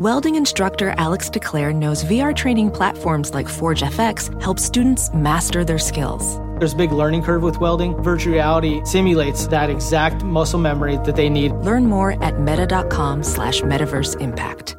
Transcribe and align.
Welding 0.00 0.36
instructor 0.36 0.94
Alex 0.96 1.28
DeClaire 1.28 1.74
knows 1.74 2.04
VR 2.04 2.34
training 2.34 2.70
platforms 2.70 3.34
like 3.34 3.46
Forge 3.46 3.82
FX 3.82 4.32
help 4.40 4.58
students 4.58 5.12
master 5.12 5.62
their 5.62 5.78
skills. 5.78 6.38
There's 6.58 6.72
a 6.72 6.76
big 6.76 6.90
learning 6.90 7.22
curve 7.22 7.42
with 7.42 7.60
welding. 7.60 8.02
Virtual 8.02 8.32
reality 8.32 8.80
simulates 8.86 9.46
that 9.48 9.68
exact 9.68 10.24
muscle 10.24 10.58
memory 10.58 10.96
that 11.04 11.16
they 11.16 11.28
need. 11.28 11.52
Learn 11.52 11.84
more 11.84 12.12
at 12.24 12.40
meta.com 12.40 13.22
slash 13.22 13.60
metaverse 13.60 14.18
impact. 14.22 14.74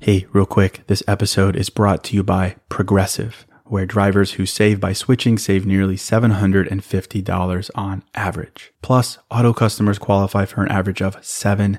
Hey, 0.00 0.26
real 0.32 0.44
quick, 0.44 0.82
this 0.88 1.04
episode 1.06 1.54
is 1.54 1.70
brought 1.70 2.02
to 2.02 2.16
you 2.16 2.24
by 2.24 2.56
Progressive, 2.68 3.46
where 3.66 3.86
drivers 3.86 4.32
who 4.32 4.46
save 4.46 4.80
by 4.80 4.92
switching 4.92 5.38
save 5.38 5.64
nearly 5.64 5.94
$750 5.94 7.70
on 7.76 8.02
average. 8.16 8.72
Plus, 8.82 9.18
auto 9.30 9.52
customers 9.52 10.00
qualify 10.00 10.44
for 10.44 10.64
an 10.64 10.72
average 10.72 11.00
of 11.00 11.24
seven 11.24 11.78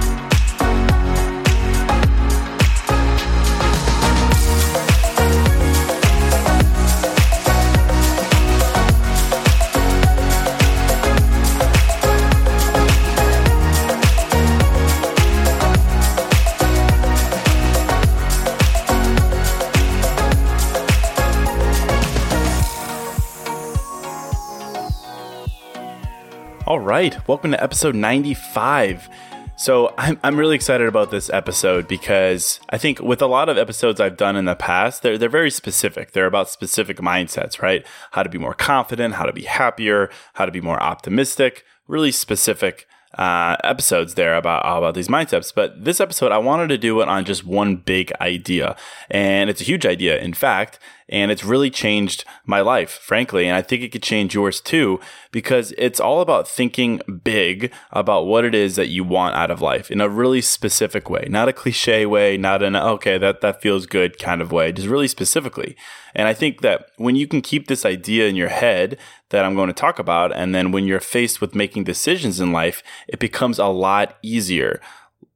Right, 26.91 27.25
welcome 27.25 27.51
to 27.51 27.63
episode 27.63 27.95
95. 27.95 29.07
So, 29.55 29.93
I'm, 29.97 30.19
I'm 30.23 30.35
really 30.35 30.55
excited 30.55 30.89
about 30.89 31.09
this 31.09 31.29
episode 31.29 31.87
because 31.87 32.59
I 32.69 32.77
think 32.77 32.99
with 32.99 33.21
a 33.21 33.27
lot 33.27 33.47
of 33.47 33.57
episodes 33.57 34.01
I've 34.01 34.17
done 34.17 34.35
in 34.35 34.43
the 34.43 34.55
past, 34.55 35.01
they're, 35.01 35.17
they're 35.17 35.29
very 35.29 35.51
specific. 35.51 36.11
They're 36.11 36.25
about 36.25 36.49
specific 36.49 36.97
mindsets, 36.97 37.61
right? 37.61 37.87
How 38.11 38.23
to 38.23 38.29
be 38.29 38.37
more 38.37 38.53
confident, 38.53 39.13
how 39.13 39.23
to 39.23 39.31
be 39.31 39.43
happier, 39.43 40.09
how 40.33 40.45
to 40.45 40.51
be 40.51 40.59
more 40.59 40.83
optimistic, 40.83 41.63
really 41.87 42.11
specific 42.11 42.87
uh, 43.17 43.55
episodes 43.63 44.15
there 44.15 44.35
about 44.35 44.65
about 44.65 44.93
these 44.93 45.07
mindsets. 45.07 45.53
But 45.53 45.83
this 45.83 46.01
episode, 46.01 46.33
I 46.33 46.39
wanted 46.39 46.67
to 46.69 46.77
do 46.77 46.99
it 47.01 47.07
on 47.07 47.25
just 47.25 47.45
one 47.45 47.77
big 47.77 48.11
idea, 48.19 48.75
and 49.09 49.49
it's 49.49 49.61
a 49.61 49.65
huge 49.65 49.85
idea, 49.85 50.19
in 50.19 50.33
fact, 50.33 50.79
and 51.11 51.31
it's 51.31 51.43
really 51.43 51.69
changed 51.69 52.23
my 52.45 52.61
life, 52.61 52.91
frankly, 52.91 53.47
and 53.47 53.55
I 53.55 53.61
think 53.61 53.83
it 53.83 53.91
could 53.91 54.03
change 54.03 54.33
yours 54.33 54.61
too 54.61 54.99
because 55.31 55.73
it's 55.77 55.99
all 55.99 56.21
about 56.21 56.47
thinking 56.47 57.01
big 57.23 57.71
about 57.91 58.25
what 58.25 58.45
it 58.45 58.55
is 58.55 58.75
that 58.77 58.87
you 58.87 59.03
want 59.03 59.35
out 59.35 59.51
of 59.51 59.61
life 59.61 59.91
in 59.91 60.01
a 60.01 60.09
really 60.09 60.41
specific 60.41 61.09
way, 61.09 61.27
not 61.29 61.49
a 61.49 61.53
cliche 61.53 62.05
way, 62.05 62.37
not 62.37 62.63
an 62.63 62.75
okay 62.75 63.17
that 63.17 63.41
that 63.41 63.61
feels 63.61 63.85
good 63.85 64.17
kind 64.17 64.41
of 64.41 64.51
way, 64.51 64.71
just 64.71 64.87
really 64.87 65.07
specifically. 65.07 65.75
And 66.15 66.27
I 66.27 66.33
think 66.33 66.61
that 66.61 66.87
when 66.97 67.15
you 67.15 67.27
can 67.27 67.41
keep 67.41 67.67
this 67.67 67.85
idea 67.85 68.27
in 68.27 68.35
your 68.35 68.49
head 68.49 68.97
that 69.29 69.45
I'm 69.45 69.55
going 69.55 69.67
to 69.67 69.73
talk 69.73 69.99
about, 69.99 70.35
and 70.35 70.53
then 70.53 70.71
when 70.71 70.85
you're 70.85 70.99
faced 70.99 71.39
with 71.39 71.55
making 71.55 71.85
decisions 71.85 72.39
in 72.39 72.51
life, 72.51 72.83
it 73.07 73.19
becomes 73.19 73.59
a 73.59 73.67
lot 73.67 74.17
easier 74.21 74.81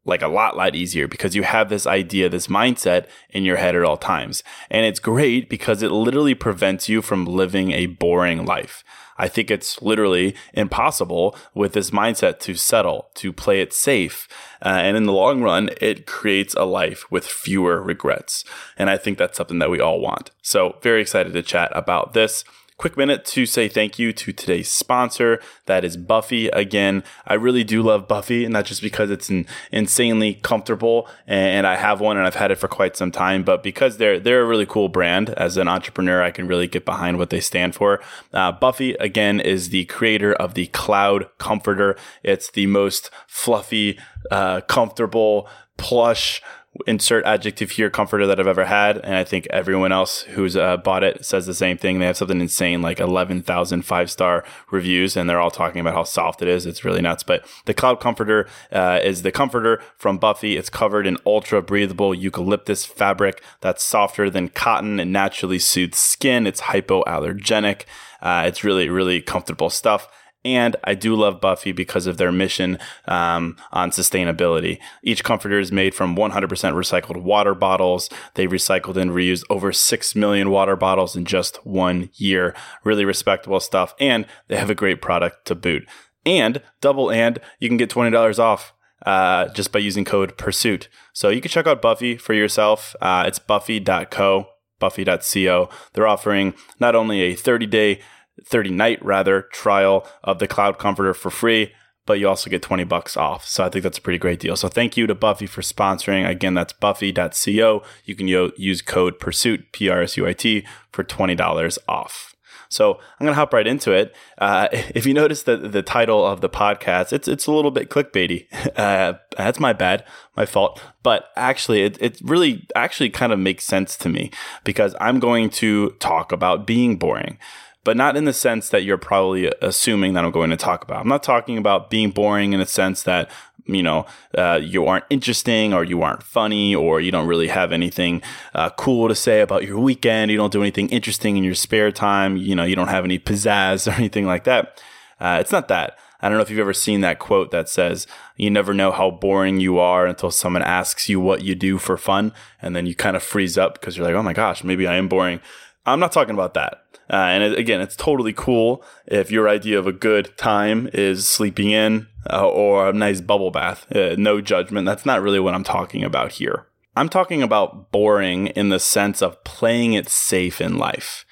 like 0.05 0.21
a 0.21 0.27
lot, 0.27 0.55
lot 0.55 0.75
easier 0.75 1.07
because 1.07 1.35
you 1.35 1.43
have 1.43 1.69
this 1.69 1.85
idea, 1.87 2.29
this 2.29 2.47
mindset 2.47 3.07
in 3.31 3.43
your 3.43 3.57
head 3.57 3.75
at 3.75 3.83
all 3.83 3.97
times. 3.97 4.43
And 4.69 4.85
it's 4.85 4.99
great 4.99 5.49
because 5.49 5.81
it 5.81 5.91
literally 5.91 6.35
prevents 6.35 6.87
you 6.87 7.01
from 7.01 7.25
living 7.25 7.71
a 7.71 7.87
boring 7.87 8.45
life. 8.45 8.83
I 9.17 9.27
think 9.27 9.49
it's 9.49 9.81
literally 9.81 10.35
impossible 10.53 11.37
with 11.53 11.73
this 11.73 11.91
mindset 11.91 12.39
to 12.39 12.55
settle, 12.55 13.09
to 13.15 13.31
play 13.31 13.61
it 13.61 13.71
safe. 13.71 14.27
Uh, 14.61 14.69
and 14.69 14.97
in 14.97 15.05
the 15.05 15.13
long 15.13 15.41
run, 15.41 15.69
it 15.79 16.05
creates 16.05 16.53
a 16.55 16.65
life 16.65 17.09
with 17.09 17.25
fewer 17.25 17.81
regrets. 17.81 18.43
And 18.77 18.89
I 18.89 18.97
think 18.97 19.17
that's 19.17 19.37
something 19.37 19.59
that 19.59 19.69
we 19.69 19.79
all 19.79 20.01
want. 20.01 20.31
So, 20.41 20.77
very 20.81 21.01
excited 21.01 21.33
to 21.33 21.41
chat 21.41 21.71
about 21.73 22.13
this. 22.13 22.43
Quick 22.77 22.97
minute 22.97 23.23
to 23.23 23.45
say 23.45 23.69
thank 23.69 23.97
you 23.97 24.11
to 24.11 24.33
today's 24.33 24.69
sponsor. 24.69 25.39
That 25.65 25.85
is 25.85 25.95
Buffy. 25.95 26.49
Again, 26.49 27.05
I 27.25 27.35
really 27.35 27.63
do 27.63 27.81
love 27.81 28.05
Buffy, 28.05 28.43
and 28.43 28.51
not 28.51 28.65
just 28.65 28.81
because 28.81 29.09
it's 29.09 29.29
an 29.29 29.47
insanely 29.71 30.33
comfortable 30.33 31.07
and 31.25 31.65
I 31.65 31.77
have 31.77 32.01
one 32.01 32.17
and 32.17 32.27
I've 32.27 32.35
had 32.35 32.51
it 32.51 32.57
for 32.57 32.67
quite 32.67 32.97
some 32.97 33.13
time, 33.13 33.43
but 33.43 33.63
because 33.63 33.95
they're 33.95 34.19
they're 34.19 34.41
a 34.41 34.45
really 34.45 34.65
cool 34.65 34.89
brand. 34.89 35.29
As 35.29 35.55
an 35.55 35.69
entrepreneur, 35.69 36.21
I 36.21 36.31
can 36.31 36.47
really 36.47 36.67
get 36.67 36.83
behind 36.83 37.17
what 37.17 37.29
they 37.29 37.39
stand 37.39 37.75
for. 37.75 38.01
Uh, 38.33 38.51
Buffy 38.51 38.93
again 38.95 39.39
is 39.39 39.69
the 39.69 39.85
creator 39.85 40.33
of 40.33 40.53
the 40.53 40.67
Cloud 40.67 41.29
Comforter. 41.37 41.95
It's 42.23 42.51
the 42.51 42.67
most 42.67 43.09
fluffy, 43.25 43.97
uh, 44.31 44.59
comfortable, 44.61 45.47
plush 45.77 46.41
insert 46.87 47.25
adjective 47.25 47.71
here 47.71 47.89
comforter 47.89 48.27
that 48.27 48.39
I've 48.39 48.47
ever 48.47 48.65
had. 48.65 48.97
And 48.97 49.15
I 49.15 49.23
think 49.23 49.47
everyone 49.49 49.91
else 49.91 50.21
who's 50.21 50.55
uh, 50.55 50.77
bought 50.77 51.03
it 51.03 51.25
says 51.25 51.45
the 51.45 51.53
same 51.53 51.77
thing. 51.77 51.99
They 51.99 52.05
have 52.05 52.17
something 52.17 52.41
insane 52.41 52.81
like 52.81 52.99
11,000 52.99 53.81
five 53.83 54.11
star 54.11 54.43
reviews, 54.71 55.15
and 55.15 55.29
they're 55.29 55.39
all 55.39 55.51
talking 55.51 55.81
about 55.81 55.93
how 55.93 56.03
soft 56.03 56.41
it 56.41 56.47
is. 56.47 56.65
It's 56.65 56.83
really 56.83 57.01
nuts. 57.01 57.23
But 57.23 57.45
the 57.65 57.73
Cloud 57.73 57.99
Comforter 57.99 58.47
uh, 58.71 58.99
is 59.03 59.21
the 59.21 59.31
comforter 59.31 59.81
from 59.97 60.17
Buffy. 60.17 60.57
It's 60.57 60.69
covered 60.69 61.07
in 61.07 61.17
ultra 61.25 61.61
breathable 61.61 62.13
eucalyptus 62.13 62.85
fabric 62.85 63.41
that's 63.61 63.83
softer 63.83 64.29
than 64.29 64.49
cotton 64.49 64.99
and 64.99 65.11
naturally 65.11 65.59
soothes 65.59 65.97
skin. 65.97 66.47
It's 66.47 66.61
hypoallergenic. 66.61 67.83
Uh, 68.21 68.43
it's 68.47 68.63
really, 68.63 68.89
really 68.89 69.21
comfortable 69.21 69.69
stuff. 69.69 70.07
And 70.45 70.75
I 70.83 70.93
do 70.93 71.15
love 71.15 71.41
Buffy 71.41 71.71
because 71.71 72.05
of 72.05 72.17
their 72.17 72.31
mission 72.31 72.77
um, 73.07 73.57
on 73.71 73.89
sustainability. 73.89 74.79
Each 75.01 75.23
comforter 75.23 75.59
is 75.59 75.71
made 75.71 75.95
from 75.95 76.15
100% 76.15 76.31
recycled 76.47 77.23
water 77.23 77.55
bottles. 77.55 78.11
They've 78.35 78.49
recycled 78.49 78.95
and 78.95 79.09
reused 79.09 79.43
over 79.49 79.73
6 79.73 80.15
million 80.15 80.51
water 80.51 80.75
bottles 80.75 81.15
in 81.15 81.25
just 81.25 81.65
one 81.65 82.11
year. 82.13 82.55
Really 82.83 83.05
respectable 83.05 83.59
stuff. 83.59 83.95
And 83.99 84.27
they 84.47 84.55
have 84.55 84.69
a 84.69 84.75
great 84.75 85.01
product 85.01 85.45
to 85.47 85.55
boot. 85.55 85.87
And 86.27 86.61
double 86.79 87.09
and 87.09 87.39
you 87.59 87.67
can 87.67 87.77
get 87.77 87.89
$20 87.89 88.39
off 88.39 88.73
uh, 89.05 89.47
just 89.49 89.71
by 89.71 89.79
using 89.79 90.05
code 90.05 90.37
PURSUIT. 90.37 90.87
So 91.13 91.29
you 91.29 91.41
can 91.41 91.49
check 91.49 91.65
out 91.65 91.81
Buffy 91.81 92.17
for 92.17 92.33
yourself. 92.33 92.95
Uh, 93.01 93.23
it's 93.25 93.39
buffy.co, 93.39 94.47
buffy.co. 94.79 95.69
They're 95.93 96.07
offering 96.07 96.53
not 96.79 96.95
only 96.95 97.21
a 97.21 97.35
30 97.35 97.65
day 97.65 98.01
30 98.43 98.71
night 98.71 99.03
rather 99.03 99.43
trial 99.43 100.07
of 100.23 100.39
the 100.39 100.47
cloud 100.47 100.77
comforter 100.77 101.13
for 101.13 101.29
free 101.29 101.71
but 102.05 102.19
you 102.19 102.29
also 102.29 102.51
get 102.51 102.61
20 102.61 102.83
bucks 102.83 103.17
off. 103.17 103.47
So 103.47 103.63
i 103.63 103.69
think 103.69 103.81
that's 103.81 103.97
a 103.97 104.01
pretty 104.01 104.19
great 104.19 104.39
deal. 104.39 104.55
So 104.55 104.67
thank 104.67 104.95
you 104.95 105.07
to 105.07 105.15
buffy 105.15 105.47
for 105.47 105.61
sponsoring. 105.61 106.27
Again 106.27 106.53
that's 106.53 106.73
buffy.co 106.73 107.83
you 108.03 108.15
can 108.15 108.27
use 108.27 108.81
code 108.81 109.19
pursuit 109.19 109.71
p-r-s-u-i-t 109.71 110.65
for 110.91 111.03
$20 111.03 111.77
off 111.87 112.34
so 112.69 112.95
I'm 113.19 113.25
gonna 113.25 113.35
hop 113.35 113.53
right 113.53 113.67
into 113.67 113.91
it. 113.91 114.15
Uh, 114.37 114.67
if 114.71 115.05
you 115.05 115.13
notice 115.13 115.43
the 115.43 115.57
the 115.57 115.81
title 115.81 116.25
of 116.25 116.41
the 116.41 116.49
podcast, 116.49 117.13
it's 117.13 117.27
it's 117.27 117.47
a 117.47 117.51
little 117.51 117.71
bit 117.71 117.89
clickbaity. 117.89 118.47
Uh, 118.75 119.13
that's 119.37 119.59
my 119.59 119.71
bad, 119.73 120.03
my 120.35 120.45
fault. 120.45 120.81
But 121.01 121.29
actually, 121.35 121.83
it 121.83 121.97
it 122.01 122.19
really 122.21 122.67
actually 122.75 123.09
kind 123.09 123.31
of 123.31 123.39
makes 123.39 123.63
sense 123.63 123.95
to 123.97 124.09
me 124.09 124.31
because 124.63 124.95
I'm 124.99 125.19
going 125.19 125.49
to 125.51 125.91
talk 125.99 126.31
about 126.31 126.67
being 126.67 126.97
boring 126.97 127.37
but 127.85 127.95
not 127.95 128.17
in 128.17 128.25
the 128.25 128.33
sense 128.33 128.69
that 128.69 128.83
you're 128.83 128.97
probably 128.97 129.49
assuming 129.61 130.13
that 130.13 130.25
I'm 130.25 130.31
going 130.31 130.49
to 130.49 130.57
talk 130.57 130.83
about. 130.83 131.01
I'm 131.01 131.07
not 131.07 131.21
talking 131.21 131.57
about 131.57 131.91
being 131.91 132.09
boring 132.09 132.51
in 132.51 132.59
a 132.59 132.65
sense 132.65 133.03
that 133.03 133.29
you 133.65 133.83
know 133.83 134.05
uh, 134.37 134.59
you 134.61 134.85
aren't 134.85 135.05
interesting 135.09 135.73
or 135.73 135.83
you 135.83 136.01
aren't 136.01 136.23
funny 136.23 136.75
or 136.75 137.01
you 137.01 137.11
don't 137.11 137.27
really 137.27 137.47
have 137.47 137.71
anything 137.71 138.21
uh, 138.53 138.69
cool 138.71 139.07
to 139.07 139.15
say 139.15 139.41
about 139.41 139.63
your 139.63 139.79
weekend. 139.79 140.31
You 140.31 140.37
don't 140.37 140.53
do 140.53 140.61
anything 140.61 140.89
interesting 140.89 141.37
in 141.37 141.43
your 141.43 141.55
spare 141.55 141.91
time. 141.91 142.37
You 142.37 142.55
know 142.55 142.63
you 142.63 142.75
don't 142.75 142.89
have 142.89 143.05
any 143.05 143.19
pizzazz 143.19 143.87
or 143.91 143.95
anything 143.95 144.25
like 144.25 144.43
that. 144.45 144.81
Uh, 145.19 145.37
it's 145.41 145.51
not 145.51 145.67
that. 145.69 145.97
I 146.21 146.29
don't 146.29 146.37
know 146.37 146.41
if 146.41 146.49
you've 146.49 146.59
ever 146.59 146.73
seen 146.73 147.01
that 147.01 147.19
quote 147.19 147.51
that 147.51 147.69
says, 147.69 148.07
you 148.35 148.49
never 148.49 148.73
know 148.73 148.91
how 148.91 149.11
boring 149.11 149.59
you 149.59 149.77
are 149.77 150.07
until 150.07 150.31
someone 150.31 150.63
asks 150.63 151.07
you 151.07 151.19
what 151.19 151.43
you 151.43 151.55
do 151.55 151.77
for 151.77 151.97
fun. 151.97 152.33
And 152.61 152.75
then 152.75 152.85
you 152.85 152.95
kind 152.95 153.15
of 153.15 153.23
freeze 153.23 153.57
up 153.57 153.73
because 153.75 153.95
you're 153.95 154.07
like, 154.07 154.15
oh 154.15 154.23
my 154.23 154.33
gosh, 154.33 154.63
maybe 154.63 154.87
I 154.87 154.95
am 154.95 155.07
boring. 155.07 155.39
I'm 155.85 155.99
not 155.99 156.11
talking 156.11 156.33
about 156.33 156.55
that. 156.55 156.84
Uh, 157.09 157.15
and 157.15 157.43
it, 157.43 157.57
again, 157.57 157.81
it's 157.81 157.95
totally 157.95 158.33
cool 158.33 158.83
if 159.05 159.31
your 159.31 159.47
idea 159.47 159.77
of 159.77 159.87
a 159.87 159.91
good 159.91 160.35
time 160.37 160.89
is 160.93 161.27
sleeping 161.27 161.71
in 161.71 162.07
uh, 162.31 162.47
or 162.47 162.89
a 162.89 162.93
nice 162.93 163.21
bubble 163.21 163.51
bath. 163.51 163.85
Uh, 163.95 164.15
no 164.17 164.41
judgment. 164.41 164.85
That's 164.85 165.05
not 165.05 165.21
really 165.21 165.39
what 165.39 165.53
I'm 165.53 165.63
talking 165.63 166.03
about 166.03 166.33
here. 166.33 166.67
I'm 166.95 167.09
talking 167.09 167.43
about 167.43 167.91
boring 167.91 168.47
in 168.47 168.69
the 168.69 168.79
sense 168.79 169.21
of 169.21 169.43
playing 169.43 169.93
it 169.93 170.09
safe 170.09 170.61
in 170.61 170.77
life. 170.77 171.25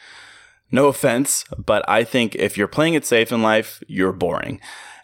No 0.71 0.87
offense, 0.87 1.45
but 1.57 1.87
I 1.87 2.03
think 2.03 2.35
if 2.35 2.57
you're 2.57 2.67
playing 2.67 2.95
it 2.95 3.05
safe 3.05 3.31
in 3.31 3.41
life, 3.41 3.81
you're 3.87 4.11
boring. 4.11 4.59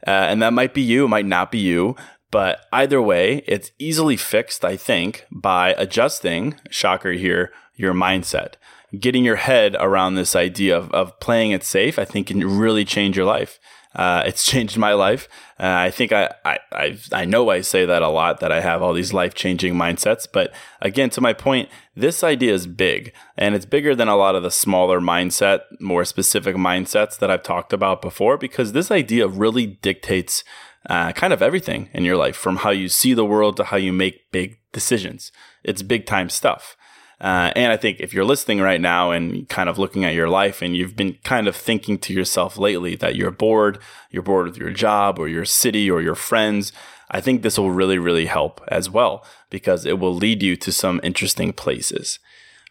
Uh, 0.05 0.11
and 0.11 0.41
that 0.41 0.53
might 0.53 0.73
be 0.73 0.81
you, 0.81 1.05
it 1.05 1.09
might 1.09 1.25
not 1.25 1.51
be 1.51 1.59
you. 1.59 1.95
But 2.31 2.61
either 2.71 3.01
way, 3.01 3.43
it's 3.47 3.71
easily 3.79 4.17
fixed, 4.17 4.63
I 4.63 4.77
think, 4.77 5.25
by 5.31 5.73
adjusting, 5.77 6.59
shocker 6.69 7.13
here, 7.13 7.51
your 7.75 7.93
mindset 7.93 8.55
getting 8.97 9.23
your 9.23 9.35
head 9.35 9.75
around 9.79 10.15
this 10.15 10.35
idea 10.35 10.77
of, 10.77 10.91
of 10.91 11.19
playing 11.19 11.51
it 11.51 11.63
safe, 11.63 11.99
I 11.99 12.05
think 12.05 12.27
can 12.27 12.57
really 12.57 12.85
change 12.85 13.15
your 13.15 13.25
life. 13.25 13.59
Uh, 13.93 14.23
it's 14.25 14.45
changed 14.49 14.77
my 14.77 14.93
life. 14.93 15.27
Uh, 15.59 15.65
I 15.65 15.91
think 15.91 16.11
I, 16.11 16.33
I, 16.45 16.59
I, 16.71 16.97
I, 17.11 17.25
know 17.25 17.49
I 17.49 17.61
say 17.61 17.85
that 17.85 18.01
a 18.01 18.07
lot 18.07 18.39
that 18.39 18.51
I 18.51 18.61
have 18.61 18.81
all 18.81 18.93
these 18.93 19.13
life 19.13 19.33
changing 19.33 19.73
mindsets. 19.73 20.27
But 20.31 20.53
again, 20.81 21.09
to 21.11 21.21
my 21.21 21.33
point, 21.33 21.69
this 21.95 22.23
idea 22.23 22.53
is 22.53 22.67
big 22.67 23.13
and 23.35 23.55
it's 23.55 23.65
bigger 23.65 23.95
than 23.95 24.07
a 24.07 24.15
lot 24.15 24.35
of 24.35 24.43
the 24.43 24.51
smaller 24.51 24.99
mindset, 24.99 25.61
more 25.79 26.05
specific 26.05 26.55
mindsets 26.55 27.17
that 27.17 27.31
I've 27.31 27.43
talked 27.43 27.73
about 27.73 28.01
before 28.01 28.37
because 28.37 28.71
this 28.71 28.91
idea 28.91 29.27
really 29.27 29.65
dictates 29.65 30.43
uh, 30.87 31.11
kind 31.11 31.33
of 31.33 31.41
everything 31.41 31.89
in 31.93 32.05
your 32.05 32.17
life 32.17 32.35
from 32.35 32.57
how 32.57 32.69
you 32.69 32.87
see 32.87 33.13
the 33.13 33.25
world 33.25 33.57
to 33.57 33.65
how 33.65 33.77
you 33.77 33.91
make 33.91 34.31
big 34.31 34.59
decisions. 34.71 35.31
It's 35.63 35.81
big 35.81 36.05
time 36.05 36.29
stuff. 36.29 36.75
Uh, 37.21 37.51
and 37.55 37.71
I 37.71 37.77
think 37.77 37.99
if 37.99 38.13
you're 38.13 38.23
listening 38.23 38.61
right 38.61 38.79
now 38.79 39.11
and 39.11 39.47
kind 39.49 39.67
of 39.67 39.77
looking 39.77 40.05
at 40.05 40.13
your 40.13 40.29
life 40.29 40.61
and 40.61 40.75
you've 40.75 40.95
been 40.95 41.17
kind 41.23 41.47
of 41.49 41.55
thinking 41.55 41.97
to 41.99 42.13
yourself 42.13 42.57
lately 42.57 42.95
that 42.95 43.15
you're 43.15 43.31
bored, 43.31 43.79
you're 44.09 44.23
bored 44.23 44.47
with 44.47 44.57
your 44.57 44.71
job 44.71 45.19
or 45.19 45.27
your 45.27 45.43
city 45.43 45.91
or 45.91 46.01
your 46.01 46.15
friends, 46.15 46.71
I 47.11 47.19
think 47.19 47.41
this 47.41 47.57
will 47.57 47.71
really, 47.71 47.97
really 47.97 48.27
help 48.27 48.61
as 48.69 48.89
well 48.89 49.25
because 49.49 49.85
it 49.85 49.99
will 49.99 50.15
lead 50.15 50.41
you 50.41 50.55
to 50.57 50.71
some 50.71 51.01
interesting 51.03 51.51
places. 51.51 52.19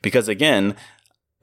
Because 0.01 0.29
again, 0.29 0.77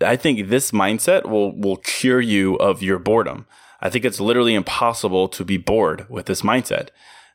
I 0.02 0.16
think 0.16 0.50
this 0.50 0.72
mindset 0.72 1.30
will, 1.30 1.56
will 1.56 1.78
cure 1.78 2.22
you 2.22 2.56
of 2.56 2.82
your 2.82 2.98
boredom. 2.98 3.46
I 3.86 3.90
think 3.92 4.04
it's 4.04 4.20
literally 4.20 4.56
impossible 4.56 5.28
to 5.28 5.46
be 5.46 5.58
bored 5.58 6.10
with 6.10 6.26
this 6.26 6.42
mindset. 6.42 6.88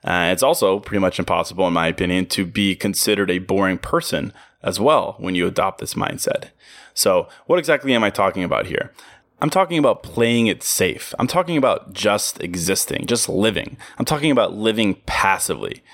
Uh, 0.02 0.31
it's 0.32 0.43
also 0.43 0.81
pretty 0.81 0.99
much 0.99 1.20
impossible, 1.20 1.64
in 1.69 1.73
my 1.73 1.87
opinion, 1.87 2.26
to 2.26 2.44
be 2.44 2.75
considered 2.75 3.31
a 3.31 3.38
boring 3.38 3.79
person 3.79 4.32
as 4.61 4.81
well 4.81 5.14
when 5.19 5.37
you 5.37 5.47
adopt 5.47 5.79
this 5.79 5.94
mindset. 5.94 6.49
So, 6.93 7.29
what 7.47 7.61
exactly 7.61 7.94
am 7.94 8.02
I 8.02 8.11
talking 8.11 8.43
about 8.43 8.67
here? 8.67 8.93
I'm 9.41 9.49
talking 9.49 9.79
about 9.79 10.02
playing 10.02 10.49
it 10.49 10.64
safe. 10.64 11.14
I'm 11.20 11.29
talking 11.29 11.56
about 11.56 11.93
just 11.93 12.43
existing, 12.43 13.06
just 13.06 13.29
living. 13.29 13.76
I'm 13.97 14.05
talking 14.05 14.32
about 14.32 14.52
living 14.52 14.97
passively. 15.06 15.85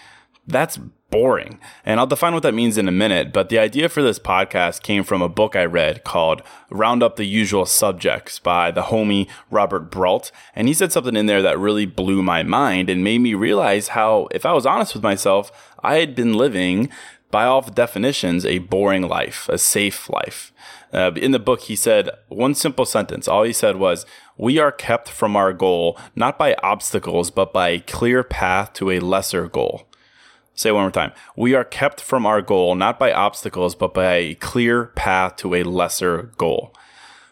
That's 0.46 0.78
boring. 1.10 1.58
And 1.84 2.00
I'll 2.00 2.06
define 2.06 2.34
what 2.34 2.42
that 2.42 2.54
means 2.54 2.76
in 2.76 2.88
a 2.88 2.92
minute. 2.92 3.32
But 3.32 3.48
the 3.48 3.58
idea 3.58 3.88
for 3.88 4.02
this 4.02 4.18
podcast 4.18 4.82
came 4.82 5.04
from 5.04 5.22
a 5.22 5.28
book 5.28 5.54
I 5.54 5.64
read 5.64 6.04
called 6.04 6.42
Round 6.70 7.02
Up 7.02 7.16
the 7.16 7.24
Usual 7.24 7.66
Subjects 7.66 8.38
by 8.38 8.70
the 8.70 8.82
homie 8.82 9.28
Robert 9.50 9.90
Brault. 9.90 10.32
And 10.54 10.68
he 10.68 10.74
said 10.74 10.92
something 10.92 11.16
in 11.16 11.26
there 11.26 11.42
that 11.42 11.58
really 11.58 11.86
blew 11.86 12.22
my 12.22 12.42
mind 12.42 12.90
and 12.90 13.04
made 13.04 13.20
me 13.20 13.34
realize 13.34 13.88
how, 13.88 14.28
if 14.32 14.44
I 14.44 14.52
was 14.52 14.66
honest 14.66 14.94
with 14.94 15.02
myself, 15.02 15.52
I 15.82 15.96
had 15.96 16.14
been 16.14 16.34
living 16.34 16.88
by 17.30 17.44
all 17.44 17.60
definitions, 17.60 18.46
a 18.46 18.58
boring 18.58 19.08
life, 19.08 19.48
a 19.48 19.58
safe 19.58 20.08
life. 20.10 20.52
Uh, 20.92 21.12
in 21.16 21.32
the 21.32 21.38
book, 21.38 21.60
he 21.62 21.76
said 21.76 22.08
one 22.28 22.54
simple 22.54 22.86
sentence. 22.86 23.28
All 23.28 23.42
he 23.42 23.52
said 23.52 23.76
was, 23.76 24.06
We 24.36 24.58
are 24.58 24.72
kept 24.72 25.08
from 25.08 25.36
our 25.36 25.52
goal, 25.52 25.98
not 26.14 26.38
by 26.38 26.54
obstacles, 26.62 27.30
but 27.30 27.52
by 27.52 27.70
a 27.70 27.80
clear 27.80 28.22
path 28.22 28.72
to 28.74 28.90
a 28.90 29.00
lesser 29.00 29.48
goal. 29.48 29.88
Say 30.56 30.72
one 30.72 30.82
more 30.82 30.90
time. 30.90 31.12
We 31.36 31.54
are 31.54 31.64
kept 31.64 32.00
from 32.00 32.24
our 32.24 32.40
goal, 32.40 32.74
not 32.74 32.98
by 32.98 33.12
obstacles, 33.12 33.74
but 33.74 33.92
by 33.92 34.14
a 34.14 34.34
clear 34.34 34.86
path 34.86 35.36
to 35.36 35.54
a 35.54 35.62
lesser 35.62 36.30
goal. 36.38 36.74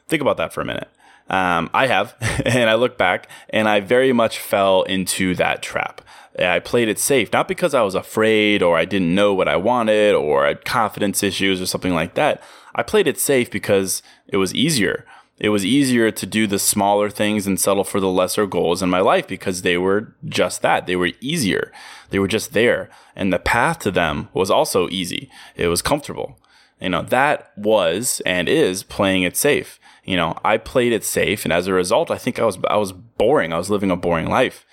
Think 0.06 0.20
about 0.20 0.36
that 0.36 0.52
for 0.52 0.60
a 0.60 0.64
minute. 0.64 0.88
Um, 1.30 1.70
I 1.72 1.86
have, 1.86 2.14
and 2.44 2.68
I 2.68 2.74
look 2.74 2.98
back, 2.98 3.28
and 3.48 3.66
I 3.66 3.80
very 3.80 4.12
much 4.12 4.38
fell 4.38 4.82
into 4.82 5.34
that 5.36 5.62
trap. 5.62 6.02
I 6.38 6.58
played 6.58 6.88
it 6.88 6.98
safe, 6.98 7.32
not 7.32 7.48
because 7.48 7.74
I 7.74 7.82
was 7.82 7.94
afraid 7.94 8.62
or 8.62 8.76
I 8.76 8.84
didn't 8.84 9.14
know 9.14 9.32
what 9.32 9.48
I 9.48 9.56
wanted 9.56 10.14
or 10.14 10.44
I 10.44 10.48
had 10.48 10.64
confidence 10.64 11.22
issues 11.22 11.62
or 11.62 11.66
something 11.66 11.94
like 11.94 12.14
that. 12.14 12.42
I 12.74 12.82
played 12.82 13.06
it 13.06 13.20
safe 13.20 13.50
because 13.50 14.02
it 14.26 14.36
was 14.36 14.52
easier. 14.52 15.06
It 15.38 15.48
was 15.48 15.64
easier 15.64 16.10
to 16.12 16.26
do 16.26 16.46
the 16.46 16.60
smaller 16.60 17.10
things 17.10 17.46
and 17.46 17.58
settle 17.58 17.82
for 17.82 17.98
the 17.98 18.08
lesser 18.08 18.46
goals 18.46 18.82
in 18.82 18.90
my 18.90 19.00
life 19.00 19.26
because 19.26 19.62
they 19.62 19.76
were 19.76 20.14
just 20.24 20.62
that. 20.62 20.86
They 20.86 20.96
were 20.96 21.10
easier. 21.20 21.72
They 22.10 22.20
were 22.20 22.28
just 22.28 22.52
there. 22.52 22.88
And 23.16 23.32
the 23.32 23.40
path 23.40 23.80
to 23.80 23.90
them 23.90 24.28
was 24.32 24.50
also 24.50 24.88
easy. 24.90 25.28
It 25.56 25.66
was 25.66 25.82
comfortable. 25.82 26.38
You 26.80 26.90
know, 26.90 27.02
that 27.02 27.52
was 27.56 28.22
and 28.24 28.48
is 28.48 28.82
playing 28.84 29.22
it 29.24 29.36
safe. 29.36 29.80
You 30.04 30.16
know, 30.16 30.38
I 30.44 30.56
played 30.58 30.92
it 30.92 31.04
safe 31.04 31.44
and 31.44 31.52
as 31.52 31.66
a 31.66 31.72
result, 31.72 32.10
I 32.10 32.18
think 32.18 32.38
I 32.38 32.44
was 32.44 32.58
I 32.68 32.76
was 32.76 32.92
boring. 32.92 33.52
I 33.52 33.58
was 33.58 33.70
living 33.70 33.90
a 33.90 33.96
boring 33.96 34.28
life 34.28 34.64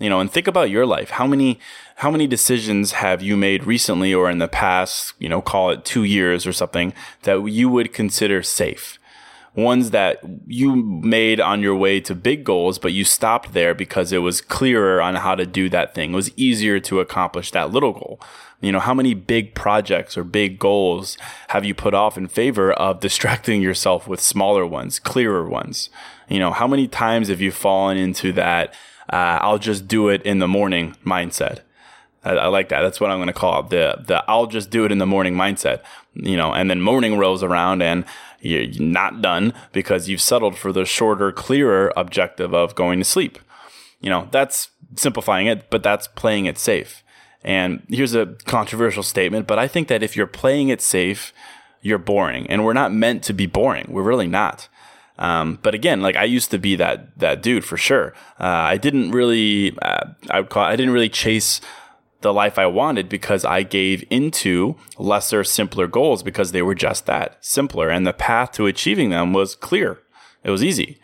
you 0.00 0.08
know 0.08 0.18
and 0.18 0.32
think 0.32 0.48
about 0.48 0.70
your 0.70 0.86
life 0.86 1.10
how 1.10 1.26
many 1.26 1.60
how 1.96 2.10
many 2.10 2.26
decisions 2.26 2.92
have 2.92 3.22
you 3.22 3.36
made 3.36 3.64
recently 3.64 4.12
or 4.12 4.28
in 4.28 4.38
the 4.38 4.48
past 4.48 5.12
you 5.18 5.28
know 5.28 5.40
call 5.40 5.70
it 5.70 5.84
2 5.84 6.02
years 6.02 6.46
or 6.46 6.52
something 6.52 6.92
that 7.22 7.44
you 7.44 7.68
would 7.68 7.92
consider 7.92 8.42
safe 8.42 8.98
ones 9.54 9.90
that 9.90 10.20
you 10.46 10.76
made 10.76 11.40
on 11.40 11.60
your 11.60 11.74
way 11.74 12.00
to 12.00 12.14
big 12.14 12.44
goals 12.44 12.78
but 12.78 12.92
you 12.92 13.04
stopped 13.04 13.52
there 13.52 13.74
because 13.74 14.12
it 14.12 14.18
was 14.18 14.40
clearer 14.40 15.02
on 15.02 15.16
how 15.16 15.34
to 15.34 15.46
do 15.46 15.68
that 15.68 15.94
thing. 15.94 16.12
It 16.12 16.16
was 16.16 16.30
easier 16.36 16.80
to 16.80 17.00
accomplish 17.00 17.50
that 17.50 17.70
little 17.70 17.92
goal. 17.92 18.20
You 18.60 18.72
know 18.72 18.80
how 18.80 18.94
many 18.94 19.14
big 19.14 19.54
projects 19.54 20.16
or 20.18 20.24
big 20.24 20.58
goals 20.58 21.16
have 21.48 21.64
you 21.64 21.74
put 21.74 21.94
off 21.94 22.18
in 22.18 22.28
favor 22.28 22.72
of 22.72 23.00
distracting 23.00 23.62
yourself 23.68 24.06
with 24.06 24.20
smaller 24.20 24.66
ones 24.66 24.98
clearer 24.98 25.48
ones? 25.48 25.90
You 26.28 26.38
know 26.38 26.52
how 26.52 26.66
many 26.66 26.86
times 26.86 27.28
have 27.28 27.40
you 27.40 27.50
fallen 27.50 27.96
into 27.96 28.32
that 28.32 28.74
uh, 29.12 29.38
I'll 29.42 29.58
just 29.58 29.88
do 29.88 30.08
it 30.08 30.22
in 30.22 30.38
the 30.38 30.48
morning 30.48 30.96
mindset. 31.04 31.60
I, 32.24 32.32
I 32.32 32.46
like 32.48 32.68
that. 32.68 32.82
That's 32.82 33.00
what 33.00 33.10
I'm 33.10 33.18
going 33.18 33.28
to 33.28 33.32
call 33.32 33.60
it. 33.60 33.70
The, 33.70 34.02
the 34.06 34.24
I'll 34.28 34.46
just 34.46 34.70
do 34.70 34.84
it 34.84 34.92
in 34.92 34.98
the 34.98 35.06
morning 35.06 35.34
mindset, 35.34 35.82
you 36.14 36.36
know, 36.36 36.52
and 36.52 36.70
then 36.70 36.80
morning 36.80 37.18
rolls 37.18 37.42
around 37.42 37.82
and 37.82 38.04
you're 38.40 38.68
not 38.80 39.20
done 39.20 39.52
because 39.72 40.08
you've 40.08 40.20
settled 40.20 40.56
for 40.56 40.72
the 40.72 40.84
shorter, 40.84 41.32
clearer 41.32 41.92
objective 41.96 42.54
of 42.54 42.74
going 42.74 42.98
to 42.98 43.04
sleep. 43.04 43.38
You 44.00 44.10
know, 44.10 44.28
that's 44.30 44.70
simplifying 44.96 45.46
it, 45.46 45.70
but 45.70 45.82
that's 45.82 46.08
playing 46.08 46.46
it 46.46 46.58
safe. 46.58 47.02
And 47.42 47.82
here's 47.88 48.14
a 48.14 48.26
controversial 48.46 49.02
statement, 49.02 49.46
but 49.46 49.58
I 49.58 49.68
think 49.68 49.88
that 49.88 50.02
if 50.02 50.16
you're 50.16 50.26
playing 50.26 50.68
it 50.68 50.82
safe, 50.82 51.32
you're 51.82 51.98
boring. 51.98 52.46
And 52.48 52.64
we're 52.64 52.74
not 52.74 52.92
meant 52.92 53.22
to 53.24 53.32
be 53.32 53.46
boring. 53.46 53.86
We're 53.88 54.02
really 54.02 54.26
not. 54.26 54.68
Um, 55.18 55.58
but 55.62 55.74
again, 55.74 56.00
like 56.00 56.16
I 56.16 56.24
used 56.24 56.50
to 56.50 56.58
be 56.58 56.76
that 56.76 57.18
that 57.18 57.42
dude 57.42 57.64
for 57.64 57.76
sure. 57.76 58.14
Uh, 58.38 58.44
I 58.46 58.78
didn't 58.78 59.10
really, 59.10 59.76
uh, 59.82 60.06
I 60.30 60.40
would 60.40 60.48
call, 60.48 60.64
I 60.64 60.76
didn't 60.76 60.94
really 60.94 61.10
chase 61.10 61.60
the 62.20 62.32
life 62.32 62.58
I 62.58 62.66
wanted 62.66 63.08
because 63.08 63.44
I 63.44 63.62
gave 63.62 64.04
into 64.10 64.76
lesser, 64.98 65.44
simpler 65.44 65.86
goals 65.86 66.22
because 66.22 66.52
they 66.52 66.62
were 66.62 66.74
just 66.74 67.06
that 67.06 67.38
simpler, 67.44 67.88
and 67.88 68.06
the 68.06 68.12
path 68.12 68.52
to 68.52 68.66
achieving 68.66 69.10
them 69.10 69.32
was 69.32 69.54
clear. 69.54 69.98
It 70.44 70.50
was 70.50 70.62
easy. 70.64 70.98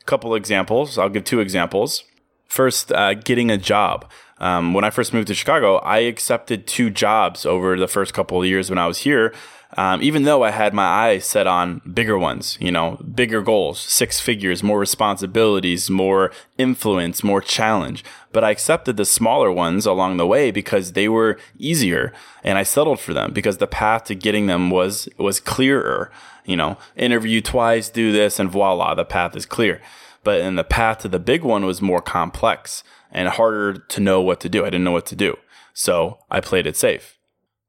A 0.00 0.04
couple 0.04 0.34
examples. 0.34 0.98
I'll 0.98 1.08
give 1.08 1.24
two 1.24 1.40
examples. 1.40 2.04
First, 2.46 2.92
uh, 2.92 3.14
getting 3.14 3.50
a 3.50 3.56
job. 3.56 4.10
Um, 4.42 4.74
when 4.74 4.84
I 4.84 4.90
first 4.90 5.14
moved 5.14 5.28
to 5.28 5.34
Chicago, 5.34 5.76
I 5.78 6.00
accepted 6.00 6.66
two 6.66 6.90
jobs 6.90 7.46
over 7.46 7.78
the 7.78 7.88
first 7.88 8.12
couple 8.12 8.42
of 8.42 8.46
years 8.46 8.68
when 8.68 8.78
I 8.78 8.86
was 8.86 8.98
here 8.98 9.32
um, 9.76 10.02
even 10.02 10.24
though 10.24 10.42
I 10.42 10.50
had 10.50 10.74
my 10.74 10.84
eyes 10.84 11.24
set 11.24 11.46
on 11.46 11.80
bigger 11.92 12.18
ones, 12.18 12.58
you 12.60 12.70
know, 12.70 12.98
bigger 13.14 13.40
goals, 13.40 13.80
six 13.80 14.20
figures, 14.20 14.62
more 14.62 14.78
responsibilities, 14.78 15.88
more 15.88 16.30
influence, 16.58 17.24
more 17.24 17.40
challenge. 17.40 18.04
But 18.32 18.44
I 18.44 18.50
accepted 18.50 18.96
the 18.96 19.06
smaller 19.06 19.50
ones 19.50 19.86
along 19.86 20.18
the 20.18 20.26
way 20.26 20.50
because 20.50 20.92
they 20.92 21.08
were 21.08 21.38
easier 21.58 22.12
and 22.44 22.58
I 22.58 22.64
settled 22.64 23.00
for 23.00 23.14
them 23.14 23.32
because 23.32 23.58
the 23.58 23.66
path 23.66 24.04
to 24.04 24.14
getting 24.14 24.46
them 24.46 24.68
was, 24.68 25.08
was 25.16 25.40
clearer. 25.40 26.10
You 26.44 26.56
know, 26.56 26.76
interview 26.96 27.40
twice, 27.40 27.88
do 27.88 28.10
this, 28.10 28.40
and 28.40 28.50
voila, 28.50 28.94
the 28.94 29.04
path 29.04 29.36
is 29.36 29.46
clear. 29.46 29.80
But 30.24 30.40
in 30.40 30.56
the 30.56 30.64
path 30.64 30.98
to 30.98 31.08
the 31.08 31.18
big 31.18 31.42
one 31.42 31.64
was 31.64 31.82
more 31.82 32.00
complex 32.02 32.84
and 33.10 33.28
harder 33.28 33.74
to 33.74 34.00
know 34.00 34.20
what 34.20 34.40
to 34.40 34.48
do. 34.48 34.62
I 34.62 34.66
didn't 34.66 34.84
know 34.84 34.92
what 34.92 35.06
to 35.06 35.16
do. 35.16 35.36
So 35.74 36.18
I 36.30 36.40
played 36.40 36.66
it 36.66 36.76
safe. 36.76 37.18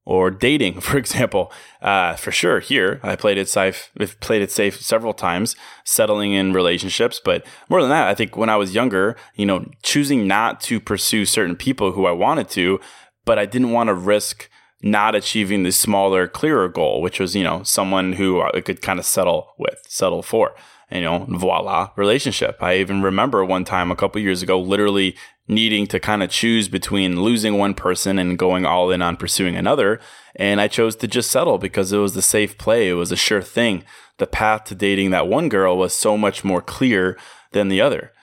or 0.06 0.30
dating, 0.30 0.82
for 0.88 0.98
example. 0.98 1.52
Uh, 1.82 2.16
for 2.16 2.32
sure, 2.32 2.60
here 2.60 3.00
I 3.04 3.16
played 3.16 3.38
it 3.38 3.48
safe. 3.48 3.90
Played 4.20 4.42
it 4.42 4.52
safe 4.52 4.82
several 4.82 5.14
times, 5.14 5.56
settling 5.86 6.34
in 6.34 6.54
relationships. 6.54 7.22
But 7.24 7.46
more 7.70 7.82
than 7.82 7.90
that, 7.90 8.08
I 8.08 8.16
think 8.16 8.36
when 8.36 8.50
I 8.50 8.58
was 8.58 8.76
younger, 8.76 9.16
you 9.36 9.46
know, 9.46 9.66
choosing 9.82 10.28
not 10.28 10.60
to 10.62 10.80
pursue 10.80 11.26
certain 11.26 11.56
people 11.56 11.94
who 11.94 12.06
I 12.06 12.12
wanted 12.12 12.50
to, 12.50 12.80
but 13.26 13.40
I 13.40 13.46
didn't 13.46 13.72
want 13.72 13.88
to 13.88 13.94
risk 13.94 14.50
not 14.82 15.16
achieving 15.16 15.64
the 15.64 15.72
smaller, 15.72 16.28
clearer 16.28 16.68
goal, 16.68 17.02
which 17.02 17.20
was 17.20 17.36
you 17.36 17.44
know 17.44 17.64
someone 17.64 18.14
who 18.14 18.42
I 18.42 18.60
could 18.60 18.82
kind 18.82 19.00
of 19.00 19.06
settle 19.06 19.54
with, 19.58 19.82
settle 19.88 20.22
for 20.22 20.54
you 20.94 21.02
know, 21.02 21.26
voila, 21.28 21.90
relationship. 21.96 22.62
I 22.62 22.78
even 22.78 23.02
remember 23.02 23.44
one 23.44 23.66
time 23.66 23.92
a 23.92 23.96
couple 23.96 24.22
years 24.22 24.44
ago, 24.44 24.60
literally 24.60 25.16
needing 25.48 25.88
to 25.88 26.00
kind 26.00 26.24
of 26.24 26.30
choose 26.30 26.68
between 26.68 27.22
losing 27.22 27.58
one 27.58 27.74
person 27.74 28.20
and 28.20 28.38
going 28.38 28.66
all 28.66 28.92
in 28.92 29.02
on 29.02 29.18
pursuing 29.18 29.56
another. 29.56 30.00
And 30.36 30.62
I 30.62 30.68
chose 30.68 30.96
to 30.98 31.08
just 31.08 31.32
settle 31.32 31.58
because 31.58 31.92
it 31.92 31.98
was 31.98 32.14
the 32.14 32.22
safe 32.22 32.58
play. 32.58 32.90
It 32.90 32.94
was 32.94 33.12
a 33.12 33.18
sure 33.18 33.42
thing. 33.42 33.84
The 34.20 34.28
path 34.28 34.66
to 34.66 34.76
dating 34.76 35.10
that 35.10 35.28
one 35.28 35.50
girl 35.50 35.78
was 35.78 35.94
so 35.94 36.18
much 36.18 36.44
more 36.44 36.62
clear 36.62 37.18
than 37.52 37.70
the 37.70 37.82
other. 37.82 38.14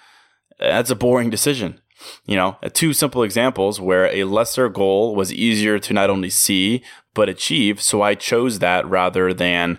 That's 0.59 0.91
a 0.91 0.97
boring 0.97 1.31
decision. 1.31 1.81
You 2.25 2.37
know, 2.37 2.57
two 2.73 2.93
simple 2.95 3.23
examples 3.23 3.81
where 3.81 4.07
a 4.07 4.25
lesser 4.25 4.69
goal 4.69 5.15
was 5.15 5.33
easier 5.33 5.79
to 5.79 5.93
not 5.93 6.09
only 6.09 6.31
see, 6.31 6.83
but 7.15 7.29
achieve. 7.29 7.83
So 7.83 8.01
I 8.01 8.15
chose 8.15 8.61
that 8.61 8.87
rather 8.87 9.35
than 9.35 9.79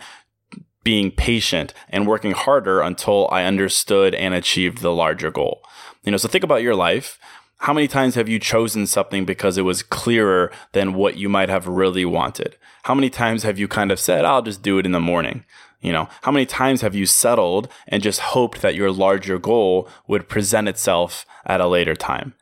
being 0.83 1.11
patient 1.11 1.73
and 1.89 2.07
working 2.07 2.31
harder 2.31 2.81
until 2.81 3.27
I 3.31 3.43
understood 3.43 4.15
and 4.15 4.33
achieved 4.33 4.79
the 4.79 4.91
larger 4.91 5.31
goal. 5.31 5.63
You 6.03 6.11
know, 6.11 6.17
so 6.17 6.27
think 6.27 6.43
about 6.43 6.63
your 6.63 6.75
life. 6.75 7.19
How 7.59 7.73
many 7.73 7.87
times 7.87 8.15
have 8.15 8.27
you 8.27 8.39
chosen 8.39 8.87
something 8.87 9.23
because 9.23 9.57
it 9.57 9.61
was 9.61 9.83
clearer 9.83 10.51
than 10.71 10.93
what 10.95 11.17
you 11.17 11.29
might 11.29 11.49
have 11.49 11.67
really 11.67 12.05
wanted? 12.05 12.57
How 12.83 12.95
many 12.95 13.11
times 13.11 13.43
have 13.43 13.59
you 13.59 13.67
kind 13.67 13.91
of 13.91 13.99
said, 13.99 14.25
I'll 14.25 14.41
just 14.41 14.63
do 14.63 14.79
it 14.79 14.85
in 14.85 14.93
the 14.93 14.99
morning? 14.99 15.45
You 15.81 15.91
know, 15.91 16.09
how 16.23 16.31
many 16.31 16.45
times 16.45 16.81
have 16.81 16.95
you 16.95 17.05
settled 17.05 17.67
and 17.87 18.01
just 18.01 18.19
hoped 18.19 18.61
that 18.61 18.75
your 18.75 18.91
larger 18.91 19.37
goal 19.37 19.87
would 20.07 20.29
present 20.29 20.67
itself 20.67 21.25
at 21.45 21.61
a 21.61 21.67
later 21.67 21.95
time? 21.95 22.33